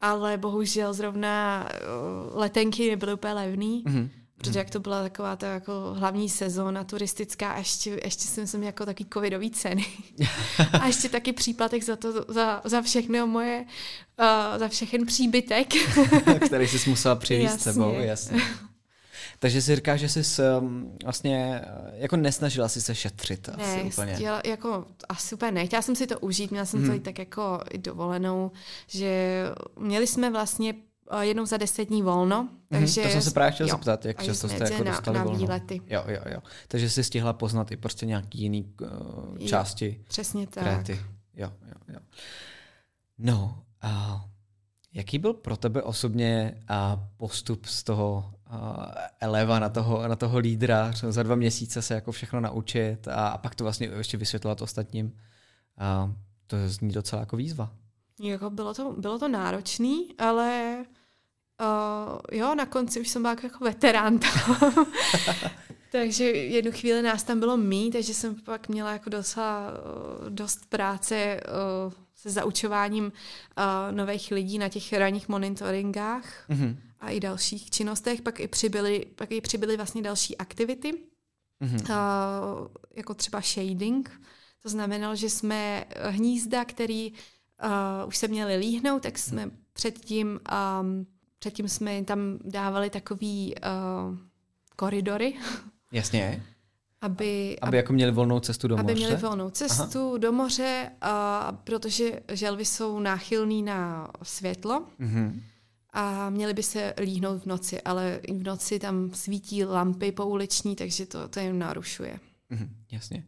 ale 0.00 0.38
bohužel 0.38 0.94
zrovna 0.94 1.66
uh, 1.68 2.38
letenky 2.38 2.90
nebyly 2.90 3.14
úplně 3.14 3.34
levný. 3.34 3.84
Mm-hmm 3.84 4.08
protože 4.42 4.58
jak 4.58 4.70
to 4.70 4.80
byla 4.80 5.02
taková 5.02 5.36
ta 5.36 5.46
jako 5.46 5.72
hlavní 5.98 6.28
sezóna 6.28 6.84
turistická 6.84 7.52
a 7.52 7.58
ještě, 7.58 8.00
ještě 8.04 8.24
jsem 8.24 8.46
jsem 8.46 8.62
jako 8.62 8.86
taky 8.86 9.06
covidový 9.12 9.50
ceny. 9.50 9.86
a 10.80 10.86
ještě 10.86 11.08
taky 11.08 11.32
příplatek 11.32 11.82
za 11.82 11.96
to, 11.96 12.24
za, 12.28 12.60
za 12.64 12.82
všechno 12.82 13.26
moje, 13.26 13.64
uh, 14.20 14.58
za 14.58 14.68
všechen 14.68 15.06
příbytek. 15.06 15.68
Který 16.46 16.68
jsi 16.68 16.90
musela 16.90 17.14
přivést 17.14 17.60
sebou, 17.60 17.94
jasně. 17.94 18.42
Takže 19.42 19.62
si 19.62 19.76
říkáš, 19.76 20.00
že 20.00 20.08
jsi 20.08 20.42
um, 20.60 20.96
vlastně 21.04 21.64
jako 21.92 22.16
nesnažila 22.16 22.68
si 22.68 22.80
se 22.80 22.94
šetřit 22.94 23.48
ne, 23.48 23.64
asi 23.64 23.82
úplně. 23.82 24.14
Chtěla, 24.14 24.42
jako 24.46 24.84
asi 25.08 25.34
úplně 25.34 25.52
ne. 25.52 25.66
Chtěla 25.66 25.82
jsem 25.82 25.96
si 25.96 26.06
to 26.06 26.18
užít, 26.18 26.50
měla 26.50 26.66
jsem 26.66 26.80
hmm. 26.80 26.88
to 26.90 26.96
i 26.96 27.00
tak 27.00 27.18
jako 27.18 27.60
i 27.70 27.78
dovolenou, 27.78 28.50
že 28.86 29.42
měli 29.78 30.06
jsme 30.06 30.30
vlastně 30.30 30.74
jednou 31.20 31.46
za 31.46 31.56
deset 31.56 31.84
dní 31.84 32.02
volno. 32.02 32.42
Mhm, 32.42 32.58
takže 32.70 33.00
mm-hmm, 33.00 33.04
to 33.04 33.12
jsem 33.12 33.22
se 33.22 33.30
právě 33.30 33.52
chtěl 33.52 33.68
jo, 33.68 33.74
zeptat, 33.74 34.04
jak 34.04 34.22
často 34.22 34.48
jste 34.48 34.64
jako 34.64 34.84
dostali 34.84 35.14
na, 35.14 35.20
na 35.20 35.24
volno. 35.24 35.38
výlety. 35.38 35.80
Jo, 35.86 36.04
jo, 36.06 36.20
jo. 36.32 36.40
Takže 36.68 36.90
jsi 36.90 37.04
stihla 37.04 37.32
poznat 37.32 37.72
i 37.72 37.76
prostě 37.76 38.06
nějaký 38.06 38.38
jiný 38.42 38.74
uh, 38.80 39.46
části. 39.46 39.96
Jo, 39.98 40.04
přesně 40.08 40.46
tak. 40.46 40.64
Kréty. 40.64 41.00
Jo, 41.34 41.52
jo, 41.66 41.74
jo. 41.88 42.00
No, 43.18 43.62
uh, 43.84 44.20
jaký 44.92 45.18
byl 45.18 45.34
pro 45.34 45.56
tebe 45.56 45.82
osobně 45.82 46.62
uh, 46.70 47.02
postup 47.16 47.66
z 47.66 47.84
toho 47.84 48.34
eleva 49.20 49.58
na 49.58 49.68
toho, 49.68 50.08
na 50.08 50.16
toho 50.16 50.38
lídra, 50.38 50.92
za 50.92 51.22
dva 51.22 51.34
měsíce 51.34 51.82
se 51.82 51.94
jako 51.94 52.12
všechno 52.12 52.40
naučit 52.40 53.08
a, 53.08 53.28
a 53.28 53.38
pak 53.38 53.54
to 53.54 53.64
vlastně 53.64 53.90
ještě 53.96 54.16
vysvětlovat 54.16 54.62
ostatním? 54.62 55.06
Uh, 55.06 56.10
to 56.46 56.56
zní 56.68 56.92
docela 56.92 57.20
jako 57.20 57.36
výzva. 57.36 57.72
Jako 58.20 58.50
bylo 58.50 58.74
to, 58.74 58.94
bylo 58.98 59.18
to 59.18 59.28
náročný, 59.28 60.08
ale 60.18 60.76
uh, 61.60 62.38
jo, 62.38 62.54
na 62.54 62.66
konci 62.66 63.00
už 63.00 63.08
jsem 63.08 63.22
byla 63.22 63.36
jako 63.42 63.64
veterán 63.64 64.18
takže 65.92 66.24
jednu 66.24 66.72
chvíli 66.72 67.02
nás 67.02 67.22
tam 67.22 67.40
bylo 67.40 67.56
mý, 67.56 67.90
takže 67.90 68.14
jsem 68.14 68.34
pak 68.34 68.68
měla 68.68 68.92
jako 68.92 69.10
docela 69.10 69.70
uh, 69.70 70.30
dost 70.30 70.66
práce 70.68 71.40
uh, 71.86 71.92
se 72.14 72.30
zaučováním 72.30 73.04
uh, 73.04 73.96
nových 73.96 74.30
lidí 74.30 74.58
na 74.58 74.68
těch 74.68 74.92
ranních 74.92 75.28
monitoringách 75.28 76.48
mm-hmm. 76.50 76.76
A 77.02 77.10
i 77.10 77.20
dalších 77.20 77.70
činnostech. 77.70 78.22
Pak 78.22 78.40
i 78.40 78.48
přibyly, 78.48 79.06
pak 79.14 79.32
i 79.32 79.40
přibyly 79.40 79.76
vlastně 79.76 80.02
další 80.02 80.38
aktivity, 80.38 80.92
mm-hmm. 81.62 81.80
uh, 81.80 82.68
jako 82.94 83.14
třeba 83.14 83.40
shading. 83.40 84.20
To 84.62 84.68
znamenalo, 84.68 85.16
že 85.16 85.30
jsme 85.30 85.84
hnízda, 86.08 86.64
který 86.64 87.12
uh, 87.12 88.08
už 88.08 88.16
se 88.16 88.28
měli 88.28 88.56
líhnout, 88.56 89.02
tak 89.02 89.18
jsme 89.18 89.50
předtím, 89.72 90.40
um, 90.80 91.06
předtím 91.38 91.68
jsme 91.68 92.04
tam 92.04 92.38
dávali 92.44 92.90
takový 92.90 93.54
uh, 93.54 94.18
koridory. 94.76 95.34
Jasně. 95.92 96.42
Aby, 97.00 97.14
aby, 97.20 97.60
aby 97.60 97.76
jako 97.76 97.92
měli 97.92 98.12
volnou 98.12 98.40
cestu 98.40 98.68
do 98.68 98.76
moře? 98.76 98.84
Aby 98.84 98.94
měli 98.94 99.16
volnou 99.16 99.50
cestu 99.50 100.08
Aha. 100.08 100.18
do 100.18 100.32
moře, 100.32 100.90
uh, 101.02 101.56
protože 101.64 102.20
želvy 102.28 102.64
jsou 102.64 103.00
náchylný 103.00 103.62
na 103.62 104.10
světlo 104.22 104.86
mm-hmm. 105.00 105.40
A 105.92 106.30
měli 106.30 106.54
by 106.54 106.62
se 106.62 106.94
líhnout 107.00 107.42
v 107.42 107.46
noci, 107.46 107.82
ale 107.82 108.20
v 108.28 108.42
noci 108.42 108.78
tam 108.78 109.10
svítí 109.14 109.64
lampy 109.64 110.12
pouliční, 110.12 110.76
takže 110.76 111.06
to, 111.06 111.28
to 111.28 111.40
jim 111.40 111.58
narušuje. 111.58 112.20
Mm-hmm, 112.50 112.68
jasně. 112.92 113.24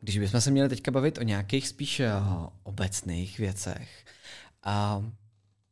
Když 0.00 0.18
bychom 0.18 0.40
se 0.40 0.50
měli 0.50 0.68
teďka 0.68 0.90
bavit 0.90 1.18
o 1.18 1.22
nějakých 1.22 1.68
spíš 1.68 2.00
uh, 2.00 2.46
obecných 2.62 3.38
věcech, 3.38 4.04
a 4.62 5.04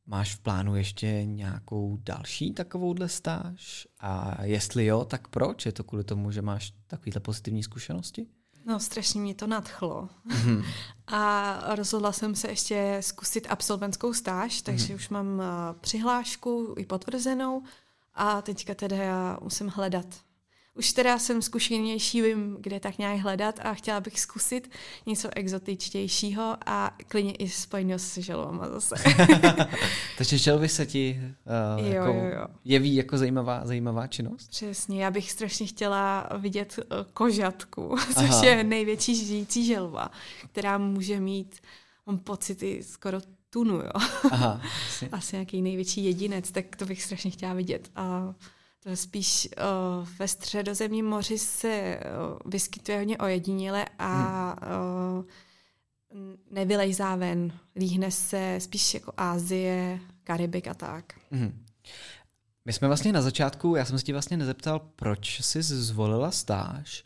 máš 0.06 0.34
v 0.34 0.40
plánu 0.40 0.76
ještě 0.76 1.24
nějakou 1.24 1.98
další 2.02 2.52
takovouhle 2.52 3.08
stáž? 3.08 3.88
A 4.00 4.44
jestli 4.44 4.86
jo, 4.86 5.04
tak 5.04 5.28
proč? 5.28 5.66
Je 5.66 5.72
to 5.72 5.84
kvůli 5.84 6.04
tomu, 6.04 6.30
že 6.30 6.42
máš 6.42 6.72
takovéhle 6.86 7.20
pozitivní 7.20 7.62
zkušenosti? 7.62 8.26
No, 8.68 8.80
strašně 8.80 9.20
mě 9.20 9.34
to 9.34 9.46
nadchlo. 9.46 10.08
Mm-hmm. 10.28 10.64
A 11.06 11.58
rozhodla 11.74 12.12
jsem 12.12 12.34
se 12.34 12.48
ještě 12.48 12.98
zkusit 13.00 13.46
absolventskou 13.50 14.12
stáž, 14.12 14.62
takže 14.62 14.86
mm-hmm. 14.86 14.96
už 14.96 15.08
mám 15.08 15.38
uh, 15.38 15.44
přihlášku 15.80 16.74
i 16.78 16.84
potvrzenou 16.84 17.62
a 18.14 18.42
teďka 18.42 18.74
teda 18.74 18.96
já 18.96 19.38
musím 19.42 19.68
hledat 19.68 20.06
už 20.78 20.92
teda 20.92 21.18
jsem 21.18 21.42
zkušenější, 21.42 22.22
vím, 22.22 22.56
kde 22.60 22.80
tak 22.80 22.98
nějak 22.98 23.20
hledat 23.20 23.60
a 23.62 23.74
chtěla 23.74 24.00
bych 24.00 24.20
zkusit 24.20 24.70
něco 25.06 25.28
exotičtějšího 25.36 26.56
a 26.66 26.96
klidně 27.08 27.32
i 27.32 27.48
spojeného 27.48 27.98
s 27.98 28.18
želvama 28.18 28.68
zase. 28.68 28.94
Takže 30.18 30.38
želvy 30.38 30.68
se 30.68 30.86
ti 30.86 31.20
uh, 31.78 31.86
jo, 31.86 31.92
jako 31.92 32.06
jo, 32.06 32.30
jo. 32.34 32.46
jeví 32.64 32.94
jako 32.94 33.18
zajímavá, 33.18 33.66
zajímavá 33.66 34.06
činnost? 34.06 34.50
Přesně, 34.50 35.04
já 35.04 35.10
bych 35.10 35.32
strašně 35.32 35.66
chtěla 35.66 36.28
vidět 36.38 36.78
uh, 36.78 36.84
kožatku, 37.14 37.96
což 38.14 38.28
Aha. 38.28 38.44
je 38.44 38.64
největší 38.64 39.26
žijící 39.26 39.66
želva, 39.66 40.10
která 40.52 40.78
může 40.78 41.20
mít, 41.20 41.56
mám 42.06 42.18
pocity, 42.18 42.82
skoro 42.82 43.20
tunu, 43.50 43.74
jo. 43.74 43.90
Aha, 44.30 44.60
asi. 44.88 45.08
asi 45.12 45.36
nějaký 45.36 45.62
největší 45.62 46.04
jedinec, 46.04 46.50
tak 46.50 46.76
to 46.76 46.86
bych 46.86 47.02
strašně 47.02 47.30
chtěla 47.30 47.54
vidět. 47.54 47.90
A 47.96 48.34
to 48.80 48.96
spíš 48.96 49.48
uh, 50.00 50.08
ve 50.18 50.28
středozemním 50.28 51.06
moři 51.06 51.38
se 51.38 52.00
uh, 52.00 52.50
vyskytuje 52.52 52.98
hodně 52.98 53.18
ojediněle 53.18 53.86
a 53.98 54.56
hmm. 54.66 55.18
uh, 55.18 55.24
nevylejzá 56.50 57.16
ven. 57.16 57.52
Líhne 57.76 58.10
se 58.10 58.56
spíš 58.60 58.94
jako 58.94 59.12
Ázie, 59.16 60.00
Karibik 60.24 60.68
a 60.68 60.74
tak. 60.74 61.14
Hmm. 61.30 61.64
My 62.64 62.72
jsme 62.72 62.88
vlastně 62.88 63.12
na 63.12 63.22
začátku, 63.22 63.76
já 63.76 63.84
jsem 63.84 63.98
se 63.98 64.04
ti 64.04 64.12
vlastně 64.12 64.36
nezeptal, 64.36 64.78
proč 64.78 65.40
jsi 65.40 65.62
zvolila 65.62 66.30
stáž 66.30 67.04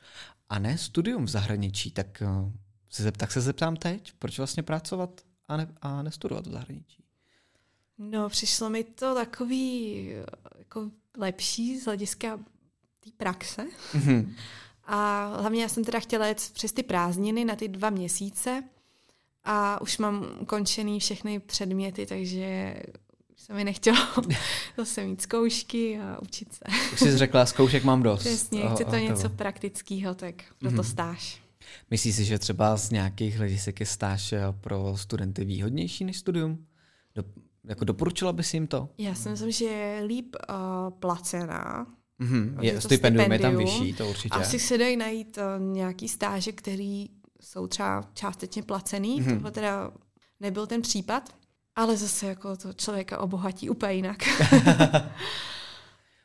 a 0.49 0.59
ne 0.59 0.79
studium 0.79 1.25
v 1.25 1.29
zahraničí, 1.29 1.91
tak, 1.91 2.23
uh, 2.43 2.53
se 2.91 3.13
tak 3.13 3.33
se 3.33 3.41
zeptám 3.41 3.77
teď, 3.77 4.13
proč 4.19 4.39
vlastně 4.39 4.63
pracovat 4.63 5.21
a, 5.49 5.57
ne, 5.57 5.67
a 5.83 6.03
nestudovat 6.03 6.47
v 6.47 6.51
zahraničí? 6.51 7.02
No, 7.99 8.29
přišlo 8.29 8.71
mi 8.71 8.85
to 8.85 9.15
takový 9.15 10.07
jako 10.59 10.91
lepší 11.19 11.79
z 11.79 11.85
hlediska 11.85 12.39
té 13.01 13.11
praxe. 13.17 13.67
Mm-hmm. 13.93 14.35
A 14.85 15.27
hlavně 15.41 15.63
já 15.63 15.69
jsem 15.69 15.85
teda 15.85 16.01
chtěla 16.01 16.27
jet 16.27 16.51
přes 16.53 16.73
ty 16.73 16.83
prázdniny 16.83 17.45
na 17.45 17.57
ty 17.57 17.69
dva 17.69 17.91
měsíce 17.91 18.63
a 19.45 19.81
už 19.81 19.99
mám 19.99 20.27
ukončený 20.41 21.01
všechny 21.01 21.41
předměty, 21.41 22.07
takže 22.07 22.75
se 23.37 23.55
mi 23.55 23.65
nechtělo 23.65 23.99
zase 24.77 25.05
mít 25.05 25.21
zkoušky 25.21 25.99
a 25.99 26.23
učit 26.23 26.53
se. 26.53 26.65
Už 26.93 26.99
jsi 26.99 27.19
řekla, 27.19 27.47
zkoušek 27.47 27.85
mám 27.85 28.03
dost. 28.03 28.21
Přesně, 28.21 28.63
chci 28.75 28.85
to 28.85 28.97
něco 28.97 29.29
praktického, 29.29 30.15
tak 30.15 30.35
proto 30.59 30.77
mm-hmm. 30.77 30.91
stáž. 30.91 31.43
Myslíš 31.91 32.15
si, 32.15 32.25
že 32.25 32.39
třeba 32.39 32.77
z 32.77 32.91
nějakých 32.91 33.37
hledisek 33.37 33.81
je 33.81 33.87
stáž 33.87 34.33
eh, 34.33 34.41
pro 34.61 34.97
studenty 34.97 35.45
výhodnější 35.45 36.05
než 36.05 36.19
studium? 36.19 36.67
Do, 37.15 37.25
jako 37.65 37.85
doporučila 37.85 38.33
bys 38.33 38.55
jim 38.55 38.67
to? 38.67 38.89
Já 38.99 39.15
si 39.15 39.29
myslím, 39.29 39.53
že 39.53 39.65
je 39.65 40.05
líp 40.05 40.37
uh, 40.51 40.91
placená. 40.99 41.87
Mm-hmm. 42.21 42.61
Je, 42.61 42.81
stipendium, 42.81 42.81
stipendium 42.81 43.33
je 43.33 43.39
tam 43.39 43.57
vyšší, 43.57 43.93
to 43.95 44.09
určitě. 44.09 44.39
Asi 44.39 44.59
se 44.59 44.79
dají 44.79 44.97
najít 44.97 45.39
uh, 45.39 45.63
nějaký 45.75 46.09
stáže, 46.09 46.53
který 46.53 47.09
jsou 47.41 47.67
třeba 47.67 48.05
částečně 48.15 48.63
placený. 48.63 49.23
Mm-hmm. 49.23 49.35
Tohle 49.35 49.51
teda 49.51 49.93
nebyl 50.41 50.67
ten 50.67 50.83
případ, 50.83 51.35
ale 51.77 51.97
zase 51.97 52.27
jako 52.27 52.57
to 52.57 52.73
člověka 52.73 53.19
obohatí 53.19 53.71
úplně 53.71 53.93
jinak. 53.93 54.19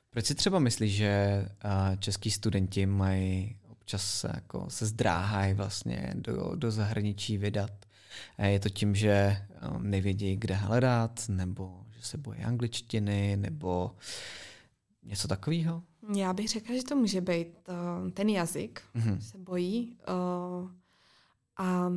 Proč 0.10 0.26
si 0.26 0.36
třeba 0.36 0.60
myslíš, 0.60 0.96
že 0.96 1.46
uh, 1.66 1.96
český 1.96 2.32
studenti 2.32 2.86
mají 2.86 3.58
občas 3.70 4.26
jako 4.36 4.66
se 4.70 4.86
zdráhají 4.86 5.54
vlastně 5.54 6.14
do, 6.16 6.52
do 6.56 6.72
zahraničí 6.72 7.38
vydat? 7.38 7.87
Je 8.38 8.60
to 8.60 8.70
tím, 8.70 8.96
že 8.96 9.38
um, 9.76 9.90
nevědí, 9.90 10.36
kde 10.36 10.56
hledat, 10.56 11.22
nebo 11.28 11.84
že 11.98 12.06
se 12.06 12.18
bojí 12.18 12.40
angličtiny, 12.40 13.38
nebo 13.38 13.96
něco 15.04 15.28
takového? 15.28 15.84
Já 16.16 16.34
bych 16.34 16.50
řekla, 16.50 16.76
že 16.76 16.84
to 16.84 16.96
může 16.96 17.22
být 17.22 17.48
uh, 17.68 18.12
ten 18.12 18.30
jazyk, 18.30 18.82
mm-hmm. 18.96 19.20
se 19.20 19.38
bojí. 19.38 19.98
Uh, 20.10 20.70
a 21.58 21.92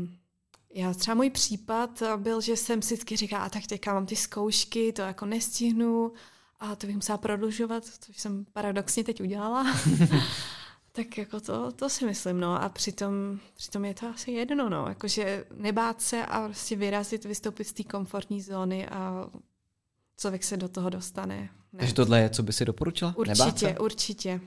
já 0.75 0.95
třeba 0.95 1.15
můj 1.15 1.31
případ 1.31 2.03
byl, 2.17 2.41
že 2.41 2.57
jsem 2.57 2.83
si 2.83 2.95
vždycky 2.95 3.17
říkala, 3.17 3.45
a 3.45 3.49
tak 3.49 3.67
teďka 3.67 3.95
mám 3.95 4.07
ty 4.07 4.17
zkoušky, 4.17 4.93
to 4.93 5.03
jako 5.03 5.27
nestihnu 5.27 6.13
a 6.61 6.77
to 6.77 6.87
bych 6.87 6.97
musela 6.97 7.19
prodlužovat, 7.19 7.85
což 7.85 8.19
jsem 8.19 8.45
paradoxně 8.53 9.05
teď 9.05 9.21
udělala. 9.21 9.67
Tak 11.05 11.19
jako 11.19 11.41
to, 11.41 11.73
to 11.73 11.89
si 11.89 12.07
myslím, 12.07 12.41
no. 12.41 12.63
A 12.63 12.69
přitom, 12.69 13.41
přitom 13.55 13.85
je 13.85 13.95
to 13.95 14.07
asi 14.07 14.31
jedno, 14.31 14.69
no. 14.69 14.87
Jakože 14.89 15.45
nebát 15.55 16.03
se 16.03 16.27
a 16.27 16.45
prostě 16.45 16.77
vyrazit, 16.77 17.25
vystoupit 17.25 17.65
z 17.65 17.73
té 17.73 17.83
komfortní 17.83 18.43
zóny 18.43 18.89
a 18.89 19.31
člověk 20.21 20.45
se 20.45 20.57
do 20.57 20.69
toho 20.69 20.91
dostane. 20.91 21.37
Ne. 21.73 21.79
Takže 21.79 21.95
tohle 21.95 22.20
je, 22.20 22.31
co 22.31 22.43
by 22.43 22.53
si 22.53 22.64
doporučila? 22.64 23.14
Určitě, 23.16 23.79
určitě. 23.79 24.41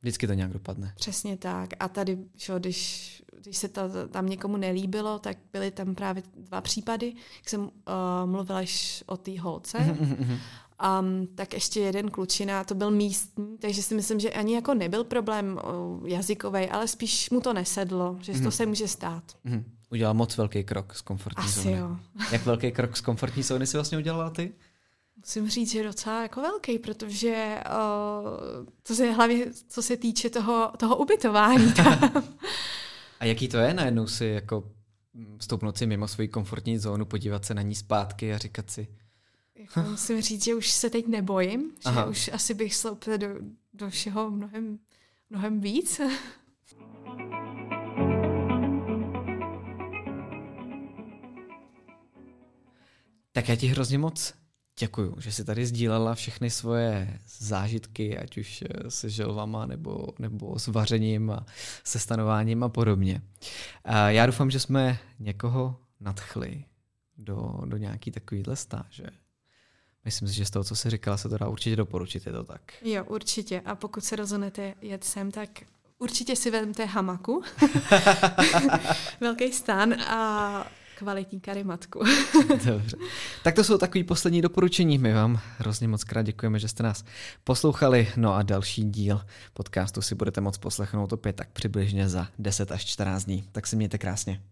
Vždycky 0.00 0.26
to 0.26 0.32
nějak 0.32 0.52
dopadne. 0.52 0.92
Přesně 0.96 1.36
tak. 1.36 1.70
A 1.80 1.88
tady, 1.88 2.18
že, 2.36 2.52
když, 2.58 3.22
když 3.40 3.58
se 3.58 3.68
to 3.68 4.08
tam 4.08 4.28
někomu 4.28 4.56
nelíbilo, 4.56 5.18
tak 5.18 5.38
byly 5.52 5.70
tam 5.70 5.94
právě 5.94 6.22
dva 6.36 6.60
případy, 6.60 7.06
jak 7.36 7.48
jsem 7.48 7.60
uh, 7.60 7.70
mluvila 8.24 8.62
o 9.06 9.16
té 9.16 9.40
holce. 9.40 9.78
Um, 11.00 11.26
tak 11.34 11.54
ještě 11.54 11.80
jeden 11.80 12.10
klučina, 12.10 12.64
to 12.64 12.74
byl 12.74 12.90
místní, 12.90 13.58
takže 13.58 13.82
si 13.82 13.94
myslím, 13.94 14.20
že 14.20 14.30
ani 14.30 14.54
jako 14.54 14.74
nebyl 14.74 15.04
problém 15.04 15.58
jazykový, 16.04 16.66
ale 16.66 16.88
spíš 16.88 17.30
mu 17.30 17.40
to 17.40 17.52
nesedlo, 17.52 18.16
že 18.20 18.32
mm. 18.32 18.42
to 18.42 18.50
se 18.50 18.66
může 18.66 18.88
stát. 18.88 19.24
Mm. 19.44 19.64
Udělal 19.90 20.14
moc 20.14 20.36
velký 20.36 20.64
krok 20.64 20.94
z 20.94 21.00
komfortní 21.00 21.44
Asi 21.44 21.60
zóny. 21.60 21.76
jo. 21.76 21.96
Jak 22.32 22.46
velký 22.46 22.72
krok 22.72 22.96
z 22.96 23.00
komfortní 23.00 23.42
zóny 23.42 23.66
si 23.66 23.76
vlastně 23.76 23.98
udělala 23.98 24.30
ty? 24.30 24.52
Musím 25.16 25.48
říct, 25.48 25.70
že 25.70 25.84
docela 25.84 26.22
jako 26.22 26.40
velký, 26.40 26.78
protože 26.78 27.58
uh, 27.66 28.66
to 28.82 28.94
se 28.94 29.12
hlavně, 29.12 29.46
co 29.68 29.82
se 29.82 29.96
týče 29.96 30.30
toho, 30.30 30.72
toho 30.76 30.96
ubytování. 30.96 31.74
A 33.20 33.24
jaký 33.24 33.48
to 33.48 33.56
je 33.56 33.74
najednou 33.74 34.06
si 34.06 34.24
jako 34.24 34.64
stoupnout 35.40 35.78
si 35.78 35.86
mimo 35.86 36.08
svoji 36.08 36.28
komfortní 36.28 36.78
zónu, 36.78 37.04
podívat 37.04 37.44
se 37.44 37.54
na 37.54 37.62
ní 37.62 37.74
zpátky 37.74 38.34
a 38.34 38.38
říkat 38.38 38.70
si, 38.70 38.88
jako 39.58 39.90
musím 39.90 40.20
říct, 40.20 40.44
že 40.44 40.54
už 40.54 40.70
se 40.70 40.90
teď 40.90 41.06
nebojím, 41.06 41.72
Aha. 41.84 42.02
že 42.02 42.10
už 42.10 42.30
asi 42.32 42.54
bych 42.54 42.74
sloupila 42.74 43.16
do, 43.16 43.28
do 43.74 43.90
všeho 43.90 44.30
mnohem, 44.30 44.78
mnohem 45.30 45.60
víc. 45.60 46.00
Tak 53.32 53.48
já 53.48 53.56
ti 53.56 53.66
hrozně 53.66 53.98
moc 53.98 54.34
děkuju, 54.78 55.16
že 55.20 55.32
jsi 55.32 55.44
tady 55.44 55.66
sdílela 55.66 56.14
všechny 56.14 56.50
svoje 56.50 57.18
zážitky, 57.38 58.18
ať 58.18 58.38
už 58.38 58.64
se 58.88 59.10
želvama, 59.10 59.66
nebo, 59.66 60.08
nebo 60.18 60.58
s 60.58 60.66
vařením 60.66 61.30
a 61.30 61.46
se 61.84 61.98
stanováním 61.98 62.64
a 62.64 62.68
podobně. 62.68 63.22
A 63.84 64.10
já 64.10 64.26
doufám, 64.26 64.50
že 64.50 64.60
jsme 64.60 64.98
někoho 65.18 65.76
nadchli 66.00 66.64
do, 67.16 67.60
do 67.64 67.76
nějaký 67.76 68.10
takovýhle 68.10 68.56
stáže. 68.56 69.04
Myslím 70.04 70.28
si, 70.28 70.34
že 70.34 70.44
z 70.44 70.50
toho, 70.50 70.64
co 70.64 70.76
jsi 70.76 70.90
říkala, 70.90 71.16
se 71.16 71.28
to 71.28 71.38
dá 71.38 71.48
určitě 71.48 71.76
doporučit, 71.76 72.26
je 72.26 72.32
to 72.32 72.44
tak. 72.44 72.60
Jo, 72.82 73.04
určitě. 73.04 73.60
A 73.60 73.74
pokud 73.74 74.04
se 74.04 74.16
rozhodnete 74.16 74.74
jet 74.82 75.04
sem, 75.04 75.30
tak 75.30 75.48
určitě 75.98 76.36
si 76.36 76.50
vezmete 76.50 76.84
hamaku. 76.84 77.42
Velký 79.20 79.52
stan 79.52 79.94
a 80.00 80.66
kvalitní 80.98 81.40
karimatku. 81.40 82.00
Dobře. 82.64 82.96
Tak 83.44 83.54
to 83.54 83.64
jsou 83.64 83.78
takový 83.78 84.04
poslední 84.04 84.42
doporučení. 84.42 84.98
My 84.98 85.12
vám 85.12 85.40
hrozně 85.58 85.88
moc 85.88 86.04
krát 86.04 86.22
děkujeme, 86.22 86.58
že 86.58 86.68
jste 86.68 86.82
nás 86.82 87.04
poslouchali. 87.44 88.08
No 88.16 88.34
a 88.34 88.42
další 88.42 88.84
díl 88.84 89.20
podcastu 89.52 90.02
si 90.02 90.14
budete 90.14 90.40
moc 90.40 90.58
poslechnout 90.58 91.12
opět 91.12 91.36
tak 91.36 91.48
přibližně 91.52 92.08
za 92.08 92.28
10 92.38 92.72
až 92.72 92.84
14 92.84 93.24
dní. 93.24 93.44
Tak 93.52 93.66
se 93.66 93.76
mějte 93.76 93.98
krásně. 93.98 94.42